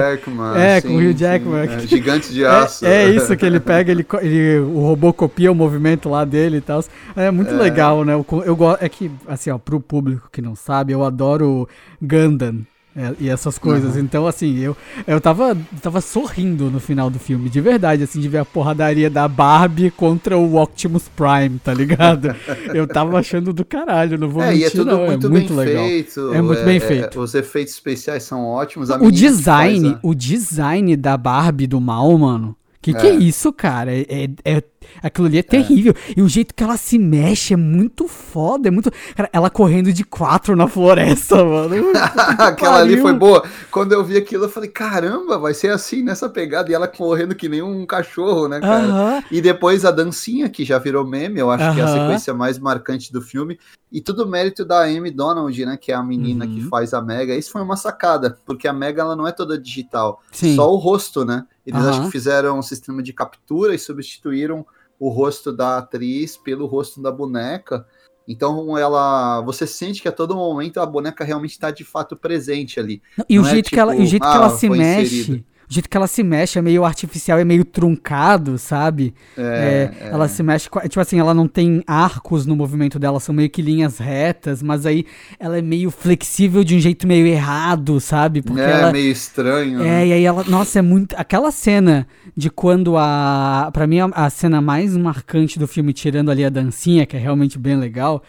[0.56, 1.64] É, sim, com o Hugh Jackman.
[1.64, 2.86] É, gigante de aço.
[2.86, 6.58] É, é, isso que ele pega, ele, ele, o robô copia o movimento lá dele
[6.58, 6.84] e tal.
[7.16, 7.58] É muito é.
[7.58, 8.14] legal, né?
[8.14, 11.68] Eu, eu, é que, assim, ó, pro público que não sabe, eu adoro
[12.02, 12.66] Gundam.
[12.96, 13.96] É, e essas coisas.
[13.96, 14.02] Uhum.
[14.02, 14.78] Então, assim, eu,
[15.08, 19.10] eu tava, tava sorrindo no final do filme, de verdade, assim, de ver a porradaria
[19.10, 22.36] da Barbie contra o Optimus Prime, tá ligado?
[22.72, 25.06] eu tava achando do caralho, não vou é, mentir, e é tudo não.
[25.08, 25.86] Muito é muito legal.
[25.88, 27.20] Feito, é muito bem é, feito.
[27.20, 28.92] os efeitos especiais são ótimos.
[28.92, 32.56] o design, o design da Barbie do mal, mano.
[32.80, 33.96] Que que é, é isso, cara?
[33.96, 34.64] É, é, é
[35.02, 35.94] Aquilo ali é terrível.
[36.10, 36.14] É.
[36.18, 38.68] E o jeito que ela se mexe é muito foda.
[38.68, 38.92] É muito.
[39.16, 41.92] Cara, ela correndo de quatro na floresta, mano.
[42.38, 43.44] Aquela ali foi boa.
[43.72, 46.72] Quando eu vi aquilo, eu falei: caramba, vai ser assim nessa pegada.
[46.72, 48.86] E ela correndo que nem um cachorro, né, cara?
[48.86, 49.24] Uh -huh.
[49.32, 51.76] E depois a dancinha, que já virou meme, eu acho uh -huh.
[51.76, 53.58] que é a sequência mais marcante do filme.
[53.94, 55.78] E tudo mérito da Amy Donald, né?
[55.78, 56.68] Que é a menina que uhum.
[56.68, 57.36] faz a Mega.
[57.36, 60.20] Isso foi uma sacada, porque a Mega ela não é toda digital.
[60.32, 60.56] Sim.
[60.56, 61.46] Só o rosto, né?
[61.64, 61.90] Eles uhum.
[61.90, 64.66] acho que fizeram um sistema de captura e substituíram
[65.04, 67.86] o rosto da atriz pelo rosto da boneca.
[68.26, 72.80] Então ela, você sente que a todo momento a boneca realmente está de fato presente
[72.80, 73.02] ali.
[73.28, 75.46] E o é jeito, tipo, que, ela, o tipo, jeito ah, que ela se mexe.
[75.74, 79.12] O jeito que ela se mexe é meio artificial, é meio truncado, sabe?
[79.36, 83.34] É, é, Ela se mexe, tipo assim, ela não tem arcos no movimento dela, são
[83.34, 85.04] meio que linhas retas, mas aí
[85.40, 88.44] ela é meio flexível de um jeito meio errado, sabe?
[88.44, 89.82] Porque é, ela, meio estranho.
[89.82, 90.08] É, né?
[90.10, 91.16] e aí ela, nossa, é muito.
[91.18, 92.06] Aquela cena
[92.38, 93.72] de quando a.
[93.74, 97.20] Pra mim, a, a cena mais marcante do filme, tirando ali a dancinha, que é
[97.20, 98.22] realmente bem legal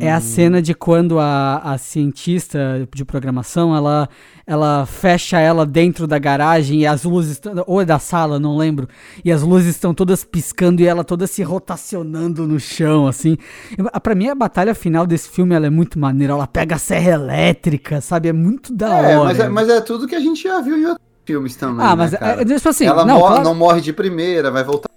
[0.00, 4.08] é a cena de quando a, a cientista de programação, ela,
[4.46, 8.88] ela fecha ela dentro da garagem e as luzes, ou é da sala, não lembro,
[9.24, 13.36] e as luzes estão todas piscando e ela toda se rotacionando no chão, assim.
[14.02, 16.32] Para mim, a batalha final desse filme ela é muito maneira.
[16.32, 18.28] Ela pega a serra elétrica, sabe?
[18.28, 19.24] É muito da é, hora.
[19.24, 21.84] Mas é, mas é tudo que a gente já viu em outros filmes também.
[21.84, 23.44] Ah, mas né, é, tipo assim, ela não, morre, claro...
[23.44, 24.91] não morre de primeira, vai voltar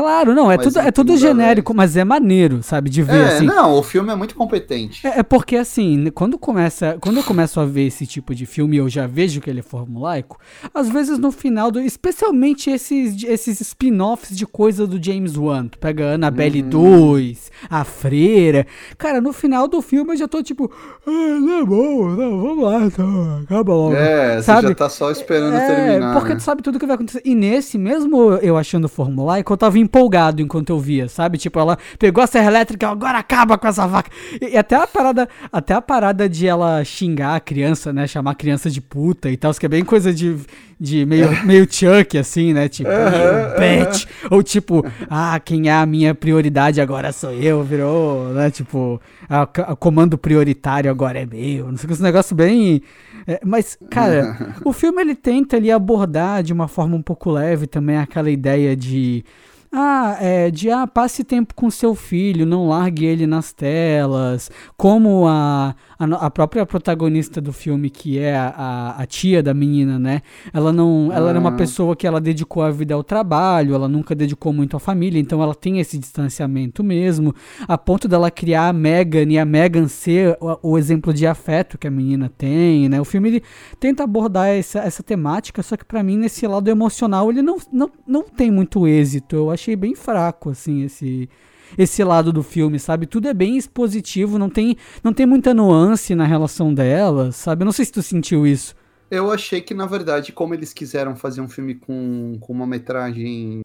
[0.00, 3.24] Claro, não, é mas tudo, é tudo genérico, mas é maneiro, sabe, de ver, é,
[3.34, 3.44] assim.
[3.44, 5.06] Não, o filme é muito competente.
[5.06, 8.78] É, é, porque, assim, quando, começa, quando eu começo a ver esse tipo de filme
[8.78, 10.38] eu já vejo que ele é formulaico,
[10.72, 15.78] às vezes no final, do, especialmente esses, esses spin-offs de coisa do James Wan, tu
[15.78, 16.70] pega Annabelle uhum.
[16.70, 20.72] 2, A Freira, cara, no final do filme eu já tô tipo,
[21.06, 23.96] ah, não é bom, não, vamos lá, então, acaba logo.
[23.96, 24.62] É, sabe?
[24.62, 26.14] você já tá só esperando é, terminar.
[26.14, 26.36] Porque né?
[26.36, 27.20] tu sabe tudo que vai acontecer.
[27.22, 31.36] E nesse, mesmo eu achando formulaico, eu tava empolgado enquanto eu via, sabe?
[31.36, 34.10] Tipo, ela pegou a serra elétrica, agora acaba com essa vaca.
[34.40, 38.06] E, e, até a parada, até a parada de ela xingar a criança, né?
[38.06, 40.36] Chamar a criança de puta e tal, que é bem coisa de,
[40.78, 42.68] de meio, meio Chuck, assim, né?
[42.68, 42.88] Tipo.
[42.88, 44.36] Uhum.
[44.36, 48.50] Ou tipo, ah, quem é a minha prioridade agora sou eu, virou, né?
[48.50, 51.70] Tipo, a comando prioritário agora é meu.
[51.70, 52.82] Não sei que, esse negócio bem.
[53.26, 57.66] É, mas, cara, o filme ele tenta ali abordar de uma forma um pouco leve
[57.66, 59.24] também aquela ideia de
[59.72, 64.50] ah, é, de ah, passe tempo com seu filho, não largue ele nas telas.
[64.76, 69.98] Como a, a, a própria protagonista do filme, que é a, a, tia da menina,
[69.98, 70.22] né?
[70.50, 71.12] Ela não.
[71.12, 71.56] Ela era uma ah.
[71.56, 75.42] pessoa que ela dedicou a vida ao trabalho, ela nunca dedicou muito à família, então
[75.42, 77.34] ela tem esse distanciamento mesmo.
[77.68, 81.76] A ponto dela criar a Megan e a Megan ser o, o exemplo de afeto
[81.76, 82.98] que a menina tem, né?
[82.98, 83.42] O filme ele
[83.78, 87.90] tenta abordar essa, essa temática, só que para mim, nesse lado emocional, ele não, não,
[88.06, 89.36] não tem muito êxito.
[89.36, 91.28] Eu achei bem fraco, assim, esse
[91.76, 93.06] esse lado do filme, sabe?
[93.06, 97.62] Tudo é bem expositivo, não tem, não tem muita nuance na relação dela, sabe?
[97.62, 98.74] Eu não sei se tu sentiu isso.
[99.10, 103.60] Eu achei que, na verdade, como eles quiseram fazer um filme com, com uma metragem.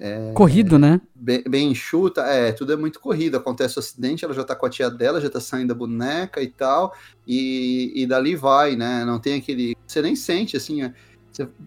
[0.00, 1.00] É, corrido, né?
[1.12, 3.36] Bem, bem enxuta, é, tudo é muito corrido.
[3.36, 6.40] Acontece o acidente, ela já tá com a tia dela, já tá saindo a boneca
[6.40, 6.94] e tal,
[7.26, 9.04] e, e dali vai, né?
[9.04, 9.76] Não tem aquele.
[9.84, 10.94] Você nem sente, assim, é,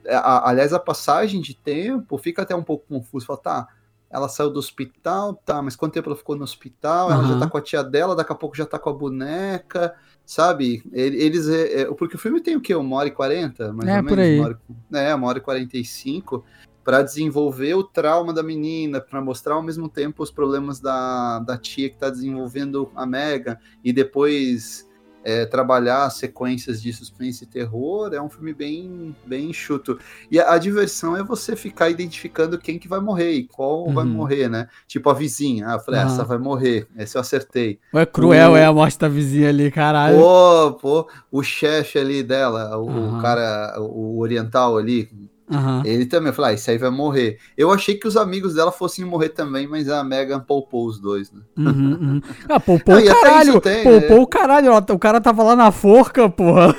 [0.05, 3.25] é, a, aliás, a passagem de tempo fica até um pouco confuso.
[3.25, 3.67] Fala, tá,
[4.11, 7.07] ela saiu do hospital, tá, mas quanto tempo ela ficou no hospital?
[7.07, 7.13] Uhum.
[7.13, 9.95] Ela já tá com a tia dela, daqui a pouco já tá com a boneca,
[10.25, 10.83] sabe?
[10.91, 12.75] Eles, é, é, porque o filme tem o quê?
[12.75, 13.71] Uma hora e quarenta?
[13.71, 14.09] Mais é, ou menos?
[14.09, 14.37] Por aí.
[14.39, 14.59] Uma hora,
[14.93, 16.43] é, uma hora e quarenta e cinco
[16.83, 21.57] para desenvolver o trauma da menina, para mostrar ao mesmo tempo os problemas da, da
[21.57, 24.89] tia que está desenvolvendo a Mega, e depois
[25.23, 29.99] é, trabalhar sequências de suspense e terror, é um filme bem, bem enxuto.
[30.29, 33.93] E a, a diversão é você ficar identificando quem que vai morrer e qual uhum.
[33.93, 34.67] vai morrer, né?
[34.87, 36.07] Tipo a vizinha, ah, eu falei, uhum.
[36.07, 37.79] essa vai morrer, essa eu acertei.
[37.93, 38.55] É cruel, o...
[38.55, 40.17] é a morte da vizinha ali, caralho.
[40.17, 43.17] Pô, pô, o chefe ali dela, o, uhum.
[43.17, 45.09] o cara, o oriental ali,
[45.51, 45.81] Uhum.
[45.83, 47.37] Ele também falou, ah, esse aí vai morrer.
[47.57, 51.29] Eu achei que os amigos dela fossem morrer também, mas a Megan poupou os dois,
[51.31, 51.41] né?
[51.57, 52.21] Uhum, uhum.
[52.47, 53.61] Ah, poupou o caralho.
[53.61, 54.23] Tem, poupou né?
[54.23, 54.73] o caralho.
[54.75, 56.73] O cara tava lá na forca, porra.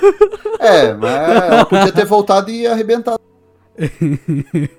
[0.59, 3.19] É, mas ela podia ter voltado e arrebentado.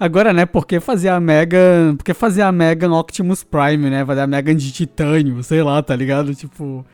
[0.00, 1.96] Agora, né, porque fazer a Megan.
[1.96, 4.04] Porque fazer a Megan Optimus Prime, né?
[4.04, 6.34] Fazer a Megan de titânio, sei lá, tá ligado?
[6.34, 6.84] Tipo.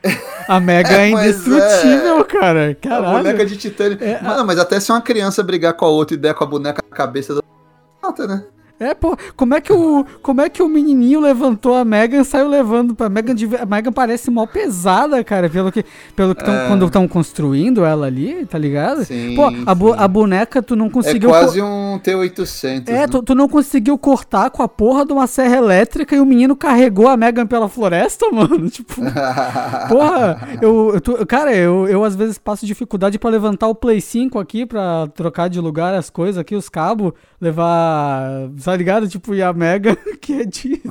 [0.47, 2.25] A Megan é, é indestrutível, é...
[2.25, 2.75] cara.
[2.75, 3.07] Caralho.
[3.07, 3.99] A boneca de titânio.
[4.01, 6.47] É, Mano, mas até se uma criança brigar com a outra e der com a
[6.47, 7.43] boneca na cabeça da.
[8.03, 8.45] Mata, né?
[8.81, 12.25] É, pô, como é que o, como é que o menininho levantou a Megan e
[12.25, 13.35] saiu levando pra Megan?
[13.61, 16.69] A Megan parece mal pesada, cara, pelo que, pelo que tão, é.
[16.69, 19.05] quando estão construindo ela ali, tá ligado?
[19.05, 21.31] Sim, pô, a, bu, a, boneca tu não conseguiu...
[21.31, 22.89] É quase um T-800.
[22.89, 23.07] É, né?
[23.09, 26.55] tu, tu, não conseguiu cortar com a porra de uma serra elétrica e o menino
[26.55, 28.95] carregou a Megan pela floresta, mano, tipo...
[29.89, 34.01] porra, eu, eu tu, cara, eu, eu às vezes passo dificuldade para levantar o Play
[34.01, 39.09] 5 aqui, pra trocar de lugar as coisas aqui, os cabos, levar tá ligado?
[39.09, 40.83] Tipo, e a Mega, que é de.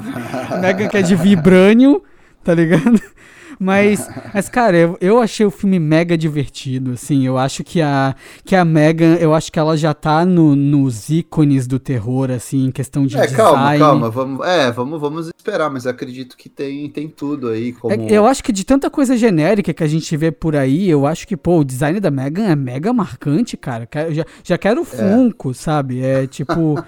[0.60, 2.02] Mega que é de Vibranium,
[2.44, 3.00] tá ligado?
[3.60, 7.26] Mas, mas cara, eu, eu achei o filme mega divertido, assim.
[7.26, 8.16] Eu acho que a,
[8.46, 12.66] que a Megan, eu acho que ela já tá no, nos ícones do terror, assim,
[12.66, 13.38] em questão de é, design.
[13.38, 14.10] calma, calma.
[14.10, 17.74] Vamos, é, vamos, vamos esperar, mas acredito que tem, tem tudo aí.
[17.74, 17.94] Como...
[17.94, 21.06] É, eu acho que de tanta coisa genérica que a gente vê por aí, eu
[21.06, 23.88] acho que, pô, o design da Megan é mega marcante, cara.
[24.08, 24.86] Eu já, já quero o é.
[24.86, 25.54] Funko, é.
[25.54, 26.02] sabe?
[26.02, 26.84] É tipo,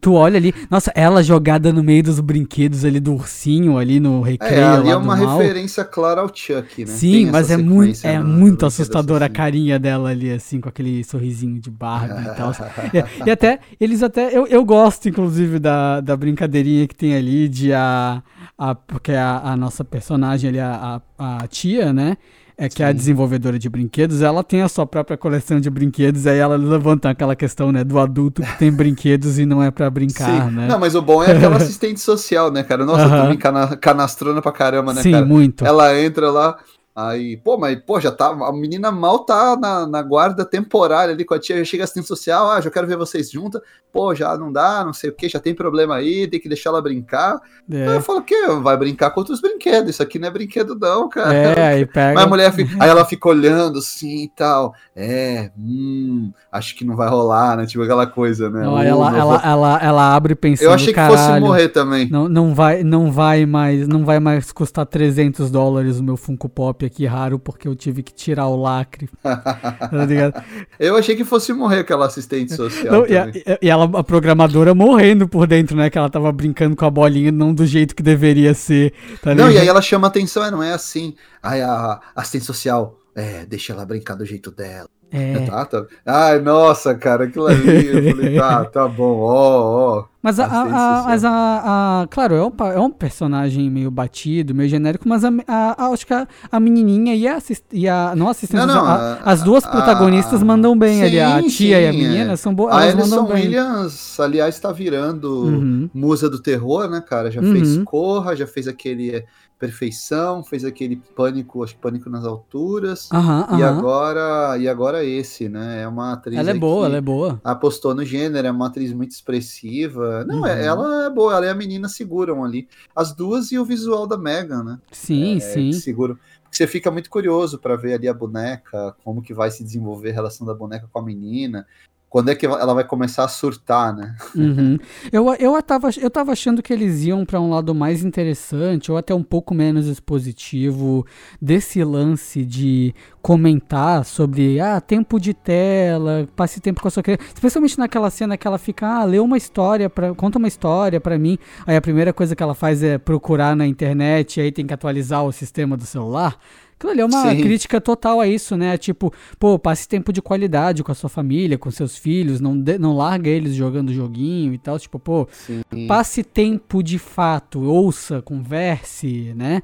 [0.00, 4.20] tu olha ali, nossa, ela jogada no meio dos brinquedos ali do ursinho ali no
[4.20, 4.60] recreio.
[4.60, 6.90] É, ali é uma referência clara ao Chuck, né?
[6.90, 11.60] Sim, mas é muito, é muito assustadora a carinha dela ali, assim, com aquele sorrisinho
[11.60, 12.50] de Barbie e tal.
[12.92, 17.48] e, e, até, eles até, eu, eu gosto, inclusive, da, da brincadeirinha que tem ali
[17.48, 18.20] de a,
[18.58, 22.16] a porque a, a nossa personagem ali, a, a, a tia, né?
[22.56, 22.84] É que Sim.
[22.84, 27.10] a desenvolvedora de brinquedos, ela tem a sua própria coleção de brinquedos, aí ela levanta
[27.10, 30.54] aquela questão, né, do adulto que tem brinquedos e não é para brincar, Sim.
[30.54, 30.68] né?
[30.68, 32.84] Não, mas o bom é aquela assistente social, né, cara?
[32.84, 33.22] Nossa, uh -huh.
[33.22, 35.26] também cana canastrona pra caramba, né, Sim, cara?
[35.26, 35.66] muito.
[35.66, 36.56] Ela entra lá,
[36.96, 38.28] Aí, pô, mas, pô, já tá.
[38.28, 42.06] A menina mal tá na, na guarda temporária ali com a tia, já chega assistente
[42.06, 43.60] social, ah, já quero ver vocês juntas.
[43.92, 46.70] Pô, já não dá, não sei o que, já tem problema aí, tem que deixar
[46.70, 47.40] ela brincar.
[47.70, 47.88] É.
[47.88, 48.46] Aí eu falo, o quê?
[48.62, 51.34] Vai brincar com outros brinquedos, isso aqui não é brinquedo, não, cara.
[51.34, 52.14] É, aí pega.
[52.14, 54.72] Mas a mulher fica, aí ela fica olhando assim e tal.
[54.94, 57.66] É, hum, acho que não vai rolar, né?
[57.66, 58.62] Tipo aquela coisa, né?
[58.62, 60.66] Não, ela, ela, ela, ela, ela abre pensando.
[60.66, 62.08] Eu achei que fosse morrer também.
[62.08, 66.48] Não, não, vai, não vai mais, não vai mais custar 300 dólares o meu Funko
[66.48, 69.08] Pop aqui raro porque eu tive que tirar o lacre.
[69.22, 70.44] tá
[70.78, 72.92] eu achei que fosse morrer aquela assistente social.
[72.92, 73.28] Não, e, a,
[73.62, 75.90] e, ela, a programadora morrendo por dentro, né?
[75.90, 78.92] Que ela tava brincando com a bolinha, não do jeito que deveria ser.
[79.22, 81.14] Tá não, e aí ela chama atenção, é, não é assim.
[81.42, 84.88] Aí a assistente social, é, deixa ela brincar do jeito dela.
[85.14, 85.44] É.
[85.46, 85.86] Tá, tá.
[86.04, 87.86] Ai, nossa, cara, aquilo ali.
[87.86, 90.04] Eu falei, tá, tá bom, ó, ó.
[90.20, 94.70] Mas, a, a, mas a, a, Claro, é um, é um personagem meio batido, meio
[94.70, 98.14] genérico, mas a, a, acho que a, a menininha e a, assist, e a.
[98.16, 101.20] Não assistente, não, não, a, as duas protagonistas mandam bem sim, ali.
[101.20, 102.36] A tia sim, e a menina é.
[102.36, 102.74] são boas.
[102.74, 105.90] A Alison Williams, aliás, tá virando uhum.
[105.92, 107.30] musa do terror, né, cara?
[107.30, 107.52] Já uhum.
[107.52, 109.24] fez Corra, já fez aquele
[109.58, 113.08] Perfeição, fez aquele Pânico, acho que Pânico nas Alturas.
[113.12, 115.82] Aham, e agora e agora esse, né?
[115.82, 116.38] É uma atriz.
[116.38, 117.40] Ela é boa, ela é boa.
[117.42, 120.24] Apostou no gênero, é uma atriz muito expressiva.
[120.24, 120.66] Não, é, uhum.
[120.66, 122.68] ela é boa, ela e a menina seguram ali.
[122.94, 124.78] As duas e o visual da Megan, né?
[124.92, 125.72] Sim, é, sim.
[125.72, 126.18] Seguro.
[126.42, 130.10] Porque você fica muito curioso para ver ali a boneca, como que vai se desenvolver
[130.10, 131.66] a relação da boneca com a menina
[132.14, 134.14] quando é que ela vai começar a surtar, né?
[134.36, 134.78] Uhum.
[135.10, 138.96] Eu, eu, tava, eu tava achando que eles iam para um lado mais interessante, ou
[138.96, 141.04] até um pouco menos expositivo,
[141.42, 147.24] desse lance de comentar sobre ah, tempo de tela, passe tempo com a sua criança.
[147.34, 151.18] Especialmente naquela cena que ela fica, ah, lê uma história, pra, conta uma história para
[151.18, 151.36] mim.
[151.66, 155.24] Aí a primeira coisa que ela faz é procurar na internet, aí tem que atualizar
[155.24, 156.38] o sistema do celular.
[156.76, 157.40] Aquilo ali é uma Sim.
[157.40, 158.76] crítica total a isso, né?
[158.76, 162.78] Tipo, pô, passe tempo de qualidade com a sua família, com seus filhos, não, de,
[162.78, 164.78] não larga eles jogando joguinho e tal.
[164.78, 165.62] Tipo, pô, Sim.
[165.86, 169.62] passe tempo de fato, ouça, converse, né?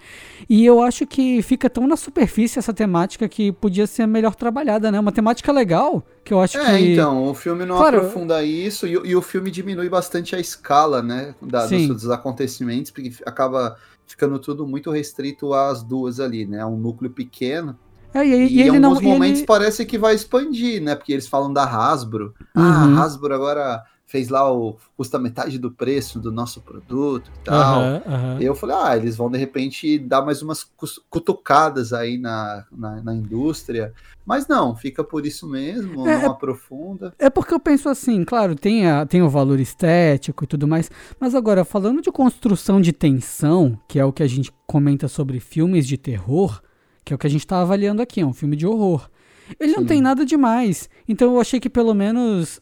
[0.49, 4.91] E eu acho que fica tão na superfície essa temática que podia ser melhor trabalhada,
[4.91, 5.01] né?
[5.01, 6.71] Uma temática legal, que eu acho é, que.
[6.71, 10.39] É, então, o filme não claro, aprofunda isso e, e, o filme diminui bastante a
[10.39, 11.35] escala, né?
[11.43, 13.77] Da, dos, dos acontecimentos, porque acaba
[14.11, 16.65] ficando tudo muito restrito às duas ali, né?
[16.67, 17.79] Um núcleo pequeno.
[18.13, 19.47] É, e, e, e em alguns não, momentos ele...
[19.47, 20.97] parece que vai expandir, né?
[20.97, 22.35] Porque eles falam da Hasbro.
[22.55, 22.99] Ah, uhum.
[22.99, 27.81] Ah, Hasbro agora fez lá o custa metade do preço do nosso produto e tal.
[27.81, 28.41] Uhum, uhum.
[28.41, 30.69] E eu falei, ah, eles vão de repente dar mais umas
[31.09, 33.95] cutucadas aí na, na, na indústria.
[34.27, 37.15] Mas não, fica por isso mesmo, é, não é aprofunda.
[37.21, 40.91] É porque eu penso assim, claro, tem, a, tem o valor estético e tudo mais,
[41.21, 45.39] mas agora, falando de construção de tensão, que é o que a gente comenta sobre
[45.39, 46.61] filmes de terror,
[47.05, 49.09] que é o que a gente está avaliando aqui, é um filme de horror.
[49.59, 50.89] Ele não tem nada demais.
[51.09, 52.61] Então eu achei que pelo menos.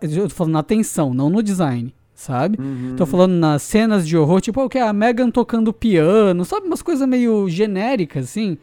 [0.00, 1.94] Eu tô falando na atenção, não no design.
[2.14, 2.58] Sabe?
[2.60, 2.94] Uhum.
[2.96, 4.78] Tô falando nas cenas de horror, tipo, o que?
[4.78, 6.66] A Megan tocando piano, sabe?
[6.66, 8.56] Umas coisas meio genéricas, assim.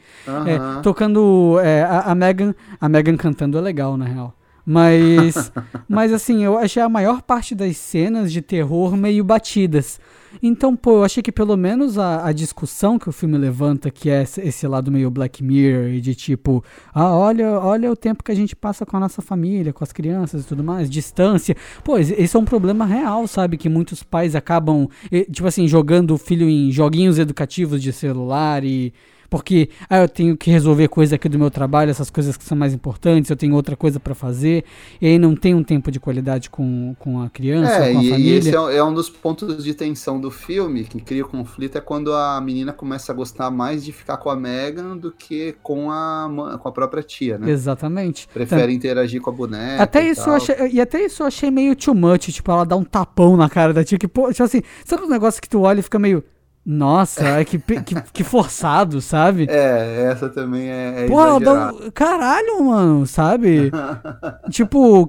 [0.47, 0.81] É, Aham.
[0.81, 1.59] tocando.
[1.61, 2.55] é, a, a Megan.
[2.79, 4.33] A Megan cantando é legal, na real.
[4.65, 5.51] Mas.
[5.87, 9.99] mas assim, eu achei a maior parte das cenas de terror meio batidas.
[10.41, 14.09] Então, pô, eu achei que pelo menos a, a discussão que o filme levanta, que
[14.09, 16.63] é esse, lado meio Black Mirror, e de tipo,
[16.93, 19.91] ah, olha, olha o tempo que a gente passa com a nossa família, com as
[19.91, 21.55] crianças e tudo mais, distância.
[21.83, 23.57] Pô, esse é um problema real, sabe?
[23.57, 24.87] Que muitos pais acabam,
[25.31, 28.93] tipo assim, jogando o filho em joguinhos educativos de celular e.
[29.31, 32.57] Porque, ah, eu tenho que resolver coisa aqui do meu trabalho, essas coisas que são
[32.57, 34.65] mais importantes, eu tenho outra coisa pra fazer,
[34.99, 38.03] e aí não tem um tempo de qualidade com, com a criança, É, com a
[38.03, 38.37] e, e família.
[38.39, 41.77] esse é, um- é um dos pontos de tensão do filme, que cria o conflito,
[41.77, 45.55] é quando a menina começa a gostar mais de ficar com a Megan do que
[45.63, 47.49] com a, com a própria tia, né?
[47.49, 48.27] Exatamente.
[48.33, 49.81] Prefere interagir com a boneca.
[49.81, 50.35] Até e isso eu tal.
[50.35, 53.49] achei, e até isso eu achei meio too much, tipo, ela dá um tapão na
[53.49, 55.97] cara da tia, que, pô, tipo assim, sabe um negócio que tu olha e fica
[55.97, 56.21] meio,
[56.65, 59.47] nossa, é que, que, que forçado, sabe?
[59.49, 63.71] É, essa também é, é ela dá um, caralho, mano, sabe?
[64.51, 65.07] tipo,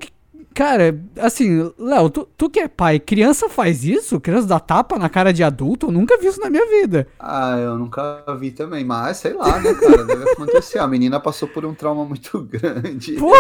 [0.55, 4.19] cara, assim, Léo, tu, tu que é pai, criança faz isso?
[4.19, 5.89] Criança dá tapa na cara de adulto?
[5.89, 7.07] Eu nunca vi isso na minha vida.
[7.21, 10.05] Ah, eu nunca vi também, mas sei lá, né, cara?
[10.05, 10.79] Deve acontecer.
[10.79, 13.13] A menina passou por um trauma muito grande.
[13.17, 13.31] Pô,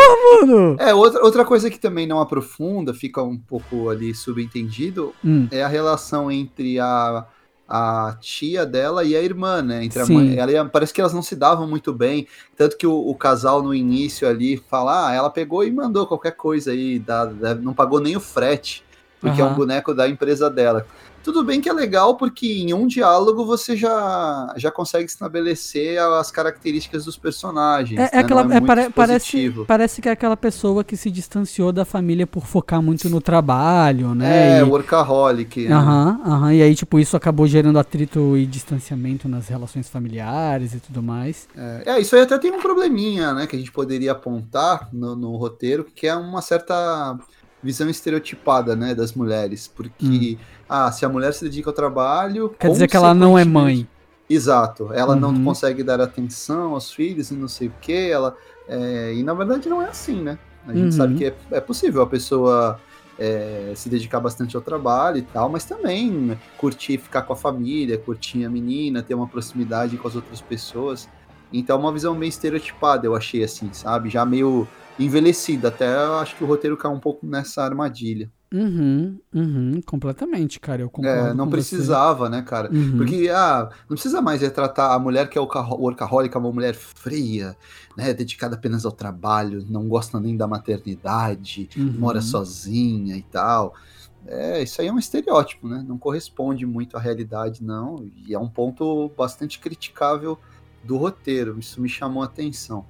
[0.40, 0.76] mano!
[0.78, 5.62] É, outra, outra coisa que também não aprofunda, fica um pouco ali subentendido, Hum, é
[5.62, 7.26] a relação entre a,
[7.74, 9.82] a tia dela e a irmã, né?
[9.82, 10.36] Entre a mãe.
[10.36, 12.26] Ela, parece que elas não se davam muito bem.
[12.54, 16.32] Tanto que o, o casal no início ali fala: ah, ela pegou e mandou qualquer
[16.32, 18.84] coisa aí, dá- dá- não pagou nem o frete,
[19.22, 20.84] porque é um boneco da empresa dela.
[21.22, 26.32] Tudo bem que é legal, porque em um diálogo você já, já consegue estabelecer as
[26.32, 28.00] características dos personagens.
[28.00, 28.18] É, é né?
[28.18, 32.44] aquela, é, pare- parece, parece que é aquela pessoa que se distanciou da família por
[32.44, 34.58] focar muito no trabalho, né?
[34.58, 35.68] É, E- workaholic.
[35.68, 35.72] né?
[35.72, 36.54] Aham, aham.
[36.54, 41.46] E aí, tipo, isso acabou gerando atrito e distanciamento nas relações familiares e tudo mais.
[41.56, 45.14] É, é, isso aí até tem um probleminha, né, que a gente poderia apontar no,
[45.14, 47.16] no roteiro, que é uma certa
[47.62, 52.46] visão estereotipada, né, das mulheres, porque, ah, se a mulher se dedica ao trabalho...
[52.46, 52.54] Hum.
[52.58, 53.86] Quer dizer que ela não é mãe.
[54.28, 55.44] Exato, ela não Uhum.
[55.44, 58.34] consegue dar atenção aos filhos e não sei o que, ela...
[58.68, 60.92] é, e na verdade não é assim, né, a gente Uhum.
[60.92, 62.80] sabe que é, é possível a pessoa...
[63.18, 67.98] é, se dedicar bastante ao trabalho e tal, mas também curtir ficar com a família,
[67.98, 71.08] curtir a menina, ter uma proximidade com as outras pessoas.
[71.52, 74.08] Então, uma visão meio estereotipada, eu achei assim, sabe?
[74.08, 74.66] Já meio
[74.98, 75.68] envelhecida.
[75.68, 78.30] Até eu acho que o roteiro cai um pouco nessa armadilha.
[78.52, 82.68] Uhum, uhum, completamente, cara, eu concordo É, não precisava, né, cara?
[82.68, 82.76] você.
[82.78, 82.96] Uhum.
[82.98, 87.56] Porque, ah, não precisa mais retratar a mulher que é o workaholic, uma mulher fria,
[87.96, 91.94] né, dedicada apenas ao trabalho, não gosta nem da maternidade, Uhum.
[91.98, 93.74] mora sozinha e tal.
[94.26, 95.82] É, isso aí é um estereótipo, né?
[95.88, 98.04] Não corresponde muito à realidade, não.
[98.24, 100.38] E é um ponto bastante criticável
[100.84, 101.58] do roteiro.
[101.58, 102.84] Isso me chamou a atenção.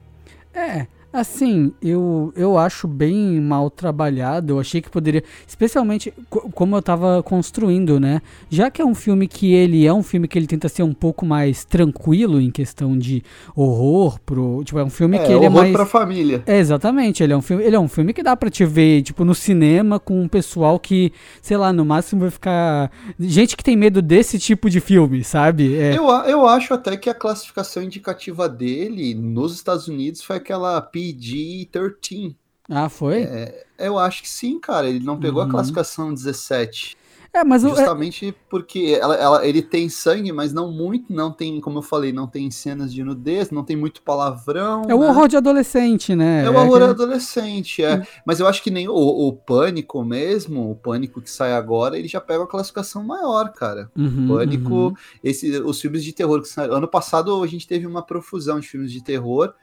[0.52, 4.52] É, assim, eu, eu acho bem mal trabalhado.
[4.54, 8.20] Eu achei que poderia, especialmente co- como eu tava construindo, né?
[8.50, 10.92] Já que é um filme que ele é um filme que ele tenta ser um
[10.94, 13.22] pouco mais tranquilo em questão de
[13.54, 16.42] horror pro, tipo, é um filme é, que ele é mais pra família.
[16.46, 19.02] É, exatamente, ele é um filme, ele é um filme que dá pra te ver,
[19.02, 23.64] tipo, no cinema com um pessoal que, sei lá, no máximo vai ficar gente que
[23.64, 25.76] tem medo desse tipo de filme, sabe?
[25.76, 30.80] É, Eu, eu acho até que a classificação indicativa dele nos Estados Unidos foi aquela
[31.02, 32.34] PG-13.
[32.68, 33.22] Ah, foi?
[33.22, 34.88] É, eu acho que sim, cara.
[34.88, 35.48] Ele não pegou Uhum.
[35.48, 36.96] a classificação 17.
[37.34, 41.62] É, mas é, Justamente porque ela, ela- ele tem sangue, mas não muito, não tem,
[41.62, 44.82] como eu falei, não tem cenas de nudez, não tem muito palavrão.
[44.86, 45.06] é o né?
[45.08, 46.44] horror de adolescente, né?
[46.44, 48.06] É o horror aquele- adolescente, é.
[48.26, 52.06] Mas eu acho que nem o, o Pânico mesmo, o Pânico que sai agora, ele
[52.06, 53.90] já pega uma classificação maior, cara.
[53.96, 54.94] Uhum, Pânico, uhum.
[55.24, 56.74] esse, os filmes de terror que saíram.
[56.76, 59.54] Ano passado a gente teve uma profusão de filmes de terror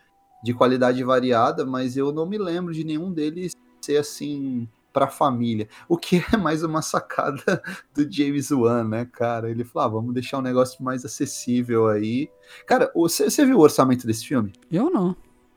[0.43, 5.67] de qualidade variada, mas eu não me lembro de nenhum deles ser assim pra família.
[5.87, 7.61] O que é mais uma sacada
[7.93, 9.49] do James Wan, né, cara?
[9.49, 12.29] Ele falou: ah, vamos deixar um negócio mais acessível aí.
[12.65, 14.51] Cara, você você viu o orçamento desse filme?
[14.71, 15.15] Eu não.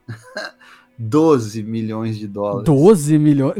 [0.99, 2.64] 12 milhões de dólares.
[2.64, 3.57] 12 milhões.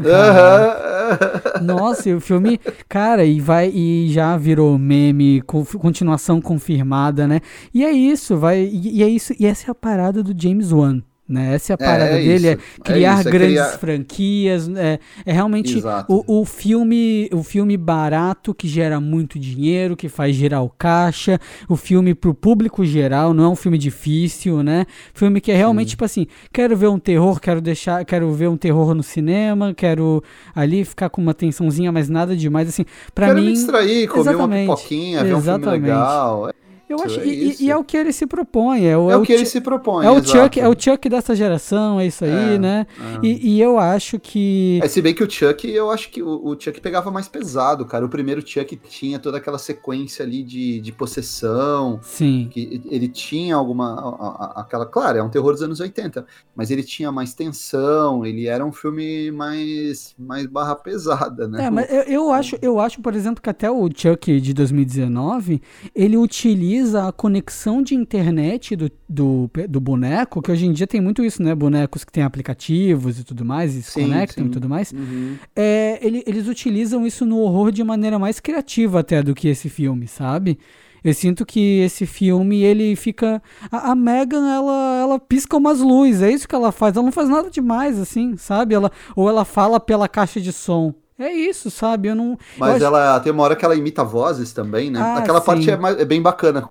[1.61, 7.41] Nossa, e o filme, cara, e vai e já virou meme, continuação confirmada, né?
[7.73, 10.71] E é isso, vai e, e é isso, e essa é a parada do James
[10.71, 11.55] Wan, Né?
[11.55, 13.77] Essa é a parada é dele, é, é criar isso, é grandes criar...
[13.79, 20.09] franquias, é, é realmente o, o, filme o filme barato que gera muito dinheiro, que
[20.09, 24.85] faz girar o caixa, o filme pro público geral, não é um filme difícil, né?
[25.13, 25.91] Filme que é realmente Sim.
[25.91, 30.21] tipo assim, quero ver um terror, quero deixar, quero ver um terror no cinema, quero
[30.53, 33.33] ali ficar com uma tensãozinha, mas nada demais assim, para mim.
[33.33, 36.53] Quero me distrair, comer exatamente, uma pipoquinha, ver um filme legal.
[36.89, 38.85] É eu acho, é e, e, é o que ele se propõe.
[38.85, 40.05] É o, é, é o que ele se propõe.
[40.05, 42.87] É o, Chuck, é o Chuck dessa geração, é isso aí, é, né?
[42.99, 43.25] É.
[43.25, 44.79] E, e, eu acho que.
[44.83, 47.85] É, se bem que o Chuck, eu acho que o, o, Chuck pegava mais pesado,
[47.85, 48.05] cara.
[48.05, 51.99] O primeiro Chuck tinha toda aquela sequência ali de, de possessão.
[52.01, 52.49] Sim.
[52.51, 53.93] Que ele tinha alguma.
[53.93, 54.85] A, a, aquela.
[54.85, 56.25] Claro, é um terror dos anos 80,
[56.55, 61.65] mas ele tinha mais tensão, ele era um filme mais, mais barra pesada, né?
[61.65, 65.61] É, mas eu, eu acho, eu acho, por exemplo, que até o Chuck de 2019
[65.95, 71.01] ele utiliza a conexão de internet do, do, do, boneco, que hoje em dia tem
[71.01, 71.53] muito isso, né?
[71.53, 74.49] Bonecos que têm aplicativos e tudo mais, e se sim, conectam sim.
[74.49, 74.91] e tudo mais.
[74.91, 75.35] Uhum.
[75.55, 79.69] É, ele, eles utilizam isso no horror de maneira mais criativa até do que esse
[79.69, 80.57] filme, sabe?
[81.03, 83.43] Eu sinto que esse filme, ele fica.
[83.69, 86.95] A, a Megan, ela, ela pisca umas luzes, é isso que ela faz.
[86.95, 88.73] Ela não faz nada demais, assim, sabe?
[88.73, 90.93] Ela, ou ela fala pela caixa de som.
[91.17, 92.09] É isso, sabe?
[92.09, 92.37] Eu não.
[92.57, 93.23] Mas eu ela acho...
[93.23, 94.99] tem uma hora que ela imita vozes também, né?
[94.99, 95.45] Ah, Aquela sim.
[95.45, 96.69] parte é, mais, é, bem bacana.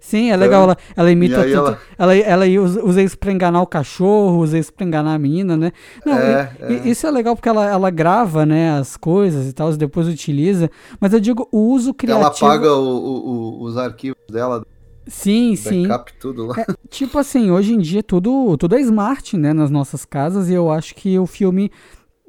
[0.00, 0.62] Sim, é legal.
[0.62, 1.76] Ela, ela imita tudo.
[1.98, 2.16] Ela...
[2.16, 5.56] ela, ela usa, usa, isso pra enganar o cachorro, usa isso pra enganar a menina,
[5.58, 5.72] né?
[6.06, 6.88] Não, é, e, é.
[6.88, 10.70] Isso é legal porque ela, ela grava, né, as coisas e tal, e depois utiliza.
[10.98, 12.26] Mas eu digo, o uso criativo.
[12.26, 14.64] Ela apaga o, o, os arquivos dela.
[15.06, 15.86] Sim, sim.
[16.18, 16.60] tudo lá.
[16.60, 20.54] É, tipo assim, hoje em dia tudo, tudo é smart, né, nas nossas casas, e
[20.54, 21.70] eu acho que o filme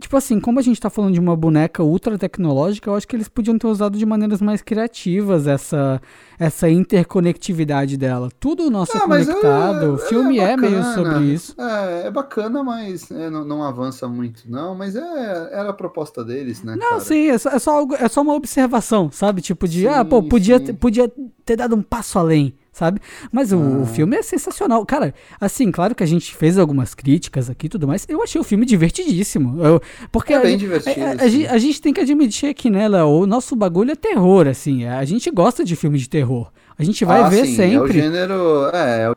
[0.02, 3.16] Tipo assim, como a gente tá falando de uma boneca ultra tecnológica, eu acho que
[3.16, 6.02] eles podiam ter usado de maneiras mais criativas essa,
[6.40, 8.30] essa interconectividade dela.
[8.40, 9.86] Tudo nosso ah, é conectado.
[9.86, 11.56] É, o filme é, é, meio sobre isso.
[11.62, 14.74] É, é bacana, mas é, não, não, avança muito, não.
[14.74, 16.76] Mas é, era a proposta deles, né?
[16.76, 17.02] Não, cara?
[17.02, 19.42] sim, é só, é, só algo, é só uma observação, sabe?
[19.42, 21.12] Tipo de, sim, ah, pô, podia, podia
[21.46, 23.02] ter dado um passo além sabe?
[23.32, 23.86] Mas o, o, ah.
[23.86, 24.86] filme é sensacional.
[24.86, 28.06] Cara, assim, claro que a gente fez algumas críticas aqui e tudo mais.
[28.08, 29.64] Eu achei o filme divertidíssimo.
[29.64, 31.06] Eu, porque é bem a, divertido.
[31.06, 34.48] A, a, a, gente tem que admitir que, né, Léo, o nosso bagulho é terror,
[34.48, 34.86] assim.
[34.86, 36.50] A gente gosta de filme de terror.
[36.78, 37.76] A gente vai ah, ver sim, sempre.
[37.76, 38.70] É o gênero.
[38.74, 39.16] É, é o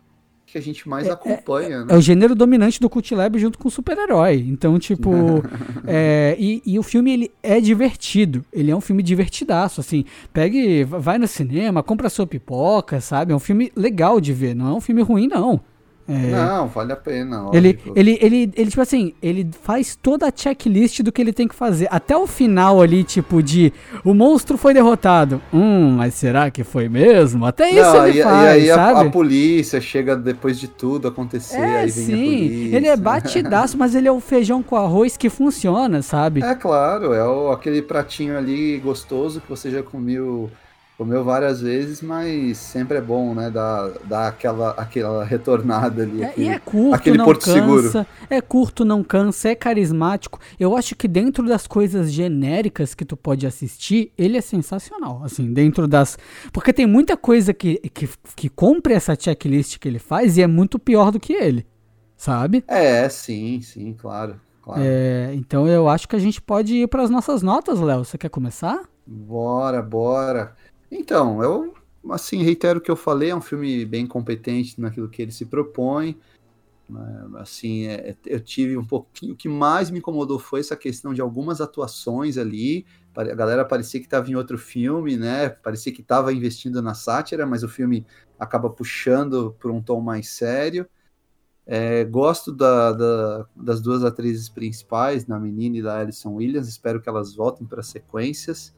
[0.54, 1.86] que a gente mais é, acompanha, é, né?
[1.88, 4.44] É o gênero dominante do Cult Lab junto com o super-herói.
[4.48, 5.10] Então, tipo.
[5.84, 8.44] é, e, e, o filme, ele é divertido.
[8.52, 10.04] Ele é um filme divertidaço, assim.
[10.32, 13.32] Pegue, vai no cinema, compra sua pipoca, sabe?
[13.32, 14.54] É um filme legal de ver.
[14.54, 15.60] Não é um filme ruim, não.
[16.06, 17.48] É, não, vale a pena.
[17.52, 21.48] Ele, ele, ele, ele, tipo assim, ele faz toda a checklist do que ele tem
[21.48, 21.88] que fazer.
[21.90, 23.72] Até o final ali, tipo, de
[24.04, 25.40] o monstro foi derrotado.
[25.52, 27.46] Hum, mas será que foi mesmo?
[27.46, 28.98] Até isso não, ele e, faz, e aí sabe?
[28.98, 32.74] A, a, polícia chega depois de tudo acontecer, é, aí vem sim.
[32.74, 36.42] Ele é batidaço, mas ele é o feijão com arroz que funciona, sabe?
[36.42, 40.50] É claro, é o, aquele pratinho ali gostoso que você já comeu
[40.96, 43.50] comeu várias vezes, mas sempre é bom, né?
[43.50, 46.22] Dar, dar aquela, aquela retornada ali.
[46.22, 47.60] É, aquele, e é curto, aquele não porto cansa.
[47.60, 48.06] Seguro.
[48.30, 50.38] É curto, não cansa, é carismático.
[50.58, 55.22] Eu acho que dentro das coisas genéricas que tu pode assistir, ele é sensacional.
[55.24, 56.16] Assim, dentro das.
[56.52, 60.46] Porque tem muita coisa que, que, que cumpre essa checklist que ele faz e é
[60.46, 61.66] muito pior do que ele.
[62.16, 62.64] Sabe?
[62.68, 64.40] É, sim, sim, claro.
[64.62, 64.80] claro.
[64.82, 68.04] É, então eu acho que a gente pode ir para as nossas notas, Léo.
[68.04, 68.80] Você quer começar?
[69.06, 70.54] Bora, bora.
[70.96, 71.74] Então, eu
[72.10, 75.44] assim reitero o que eu falei, é um filme bem competente naquilo que ele se
[75.44, 76.16] propõe.
[76.88, 79.32] Né, assim, é, eu tive um pouquinho.
[79.34, 82.86] O que mais me incomodou foi essa questão de algumas atuações ali.
[83.16, 85.48] A galera parecia que estava em outro filme, né?
[85.48, 88.06] Parecia que estava investindo na sátira, mas o filme
[88.38, 90.86] acaba puxando por um tom mais sério.
[91.66, 96.68] É, gosto da, da, das duas atrizes principais, da menina e da Alison Williams.
[96.68, 98.74] Espero que elas voltem para sequências.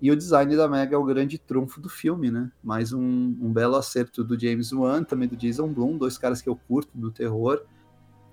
[0.00, 2.50] E o design da Mega é o grande trunfo do filme, né?
[2.62, 6.48] Mais um, um belo acerto do James Wan, também do Jason Blum, dois caras que
[6.48, 7.62] eu curto do terror.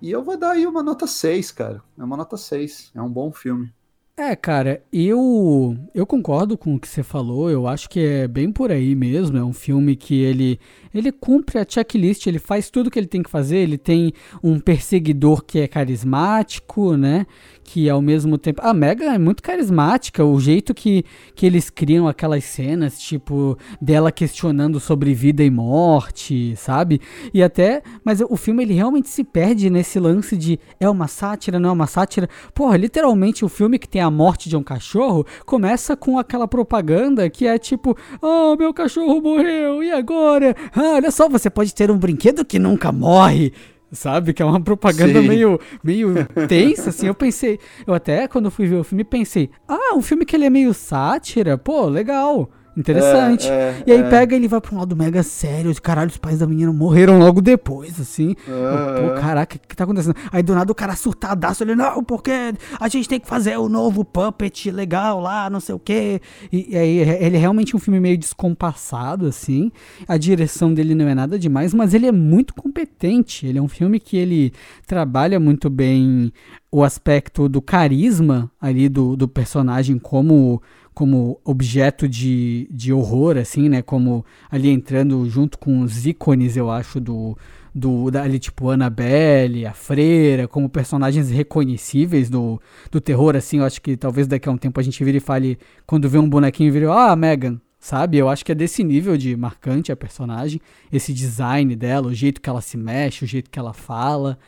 [0.02, 1.82] E eu vou dar aí uma nota 6, cara.
[1.98, 2.92] É uma nota 6.
[2.94, 3.74] É um bom filme.
[4.18, 7.50] É, cara, eu eu concordo com o que você falou.
[7.50, 9.38] Eu acho que é bem por aí mesmo.
[9.38, 10.58] É um filme que ele
[10.94, 13.58] ele cumpre a checklist, ele faz tudo que ele tem que fazer.
[13.58, 17.28] Ele tem um perseguidor que é carismático, né?
[17.62, 18.62] Que ao mesmo tempo.
[18.64, 20.24] A Mega é muito carismática.
[20.24, 21.04] O jeito que,
[21.36, 27.02] que eles criam aquelas cenas, tipo, dela questionando sobre vida e morte, sabe?
[27.34, 27.84] E até.
[28.02, 31.74] Mas o filme ele realmente se perde nesse lance de é uma sátira, não é
[31.74, 32.30] uma sátira.
[32.54, 37.30] Porra, literalmente o filme que tem a morte de um cachorro começa com aquela propaganda
[37.30, 40.56] que é tipo: Oh, meu cachorro morreu, e agora?
[40.74, 43.54] Ah, olha só, você pode ter um brinquedo que nunca morre
[43.92, 44.34] sabe?
[44.34, 46.14] Que é uma propaganda meio, meio
[46.48, 47.08] tensa, assim.
[47.08, 50.46] Eu pensei, eu até quando fui ver o filme pensei, ah, um filme que ele
[50.46, 52.50] é meio sátira, pô, legal.
[52.78, 53.48] Interessante.
[53.48, 54.10] É, é, e aí é.
[54.10, 55.74] pega ele vai pra um lado mega sério.
[55.82, 58.36] Caralho, os pais da menina morreram logo depois, assim.
[58.48, 60.16] Eu, Pô, caraca, o que, que tá acontecendo?
[60.32, 62.32] Aí do nada o cara surtadaço, ele, não, porque
[62.80, 66.22] a gente tem que fazer o novo puppet legal lá, não sei o quê.
[66.52, 69.72] E, e aí ele é realmente um filme meio descompassado, assim.
[70.08, 73.46] A direção dele não é nada demais, mas ele é muito competente.
[73.48, 74.52] Ele é um filme que ele
[74.86, 76.32] trabalha muito bem
[76.72, 80.62] o aspecto do carisma ali do, do personagem como
[80.96, 83.82] como objeto de, de horror, assim, né?
[83.82, 87.38] Como ali entrando junto com os ícones, eu acho, do,
[87.74, 93.60] do ali, tipo Annabelle, a Freira, como personagens reconhecíveis do, do terror, assim.
[93.60, 96.18] Eu acho que talvez daqui a um tempo a gente vire e fale, quando vê
[96.18, 98.18] um bonequinho, vire, ah, Megan, sabe?
[98.18, 102.40] Eu acho que é desse nível de marcante a personagem, esse design dela, o jeito
[102.40, 104.40] que ela se mexe, o jeito que ela fala.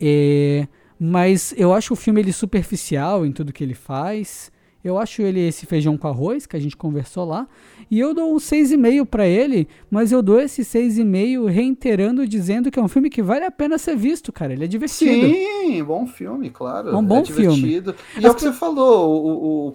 [0.00, 0.68] É,
[1.00, 4.53] mas eu acho o filme ele superficial em tudo que ele faz.
[4.84, 7.48] Eu acho ele esse feijão com arroz que a gente conversou lá.
[7.90, 12.78] E eu dou um 6,5 para ele, mas eu dou esse 6,5 reiterando, dizendo que
[12.78, 14.52] é um filme que vale a pena ser visto, cara.
[14.52, 15.34] Ele é divertido.
[15.34, 16.90] Sim, bom filme, claro.
[16.90, 17.82] É um bom é filme.
[18.20, 19.74] E é o que você falou, o,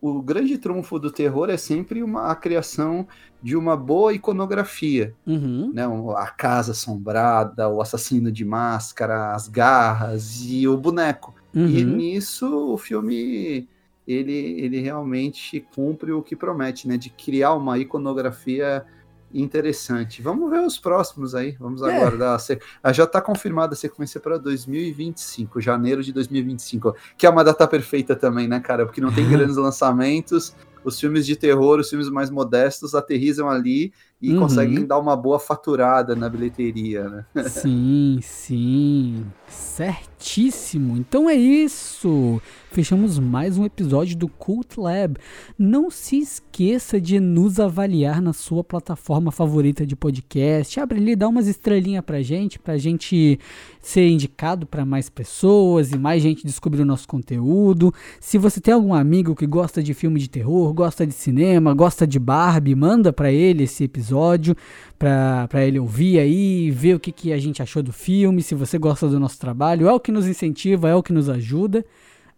[0.00, 3.08] o, o, grande trunfo do terror é sempre uma, a criação
[3.42, 5.14] de uma boa iconografia.
[5.26, 5.72] Uhum.
[5.74, 5.84] Né?
[6.16, 11.34] A casa assombrada, o assassino de máscara, as garras e o boneco.
[11.52, 11.66] Uhum.
[11.66, 13.68] E nisso o filme
[14.06, 16.96] ele, ele realmente cumpre o que promete, né?
[16.96, 18.84] De criar uma iconografia
[19.32, 20.22] interessante.
[20.22, 21.96] Vamos ver os próximos aí, vamos é.
[21.96, 22.38] aguardar.
[22.82, 27.66] Ah, já está confirmada a sequência para 2025, janeiro de 2025, que é uma data
[27.66, 28.86] perfeita também, né, cara?
[28.86, 33.92] Porque não tem grandes lançamentos, os filmes de terror, os filmes mais modestos aterrizam ali
[34.20, 34.40] e uhum.
[34.40, 37.24] conseguem dar uma boa faturada na bilheteria, né?
[37.48, 39.26] Sim, sim.
[39.46, 40.96] Certíssimo.
[40.96, 42.40] Então é isso.
[42.70, 45.16] Fechamos mais um episódio do Cult Lab.
[45.58, 50.80] Não se esqueça de nos avaliar na sua plataforma favorita de podcast.
[50.80, 53.38] Abre ali, dá umas estrelinhas pra gente, pra gente
[53.80, 57.92] ser indicado para mais pessoas e mais gente descobrir o nosso conteúdo.
[58.18, 62.06] Se você tem algum amigo que gosta de filme de terror, gosta de cinema, gosta
[62.06, 64.56] de Barbie, manda para ele esse episódio episódio
[64.98, 68.78] para ele ouvir aí, ver o que, que a gente achou do filme, se você
[68.78, 69.88] gosta do nosso trabalho.
[69.88, 71.84] É o que nos incentiva, é o que nos ajuda.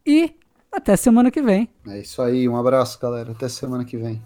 [0.07, 0.33] E
[0.71, 1.69] até semana que vem.
[1.87, 3.33] É isso aí, um abraço, galera.
[3.33, 4.23] Até semana que vem.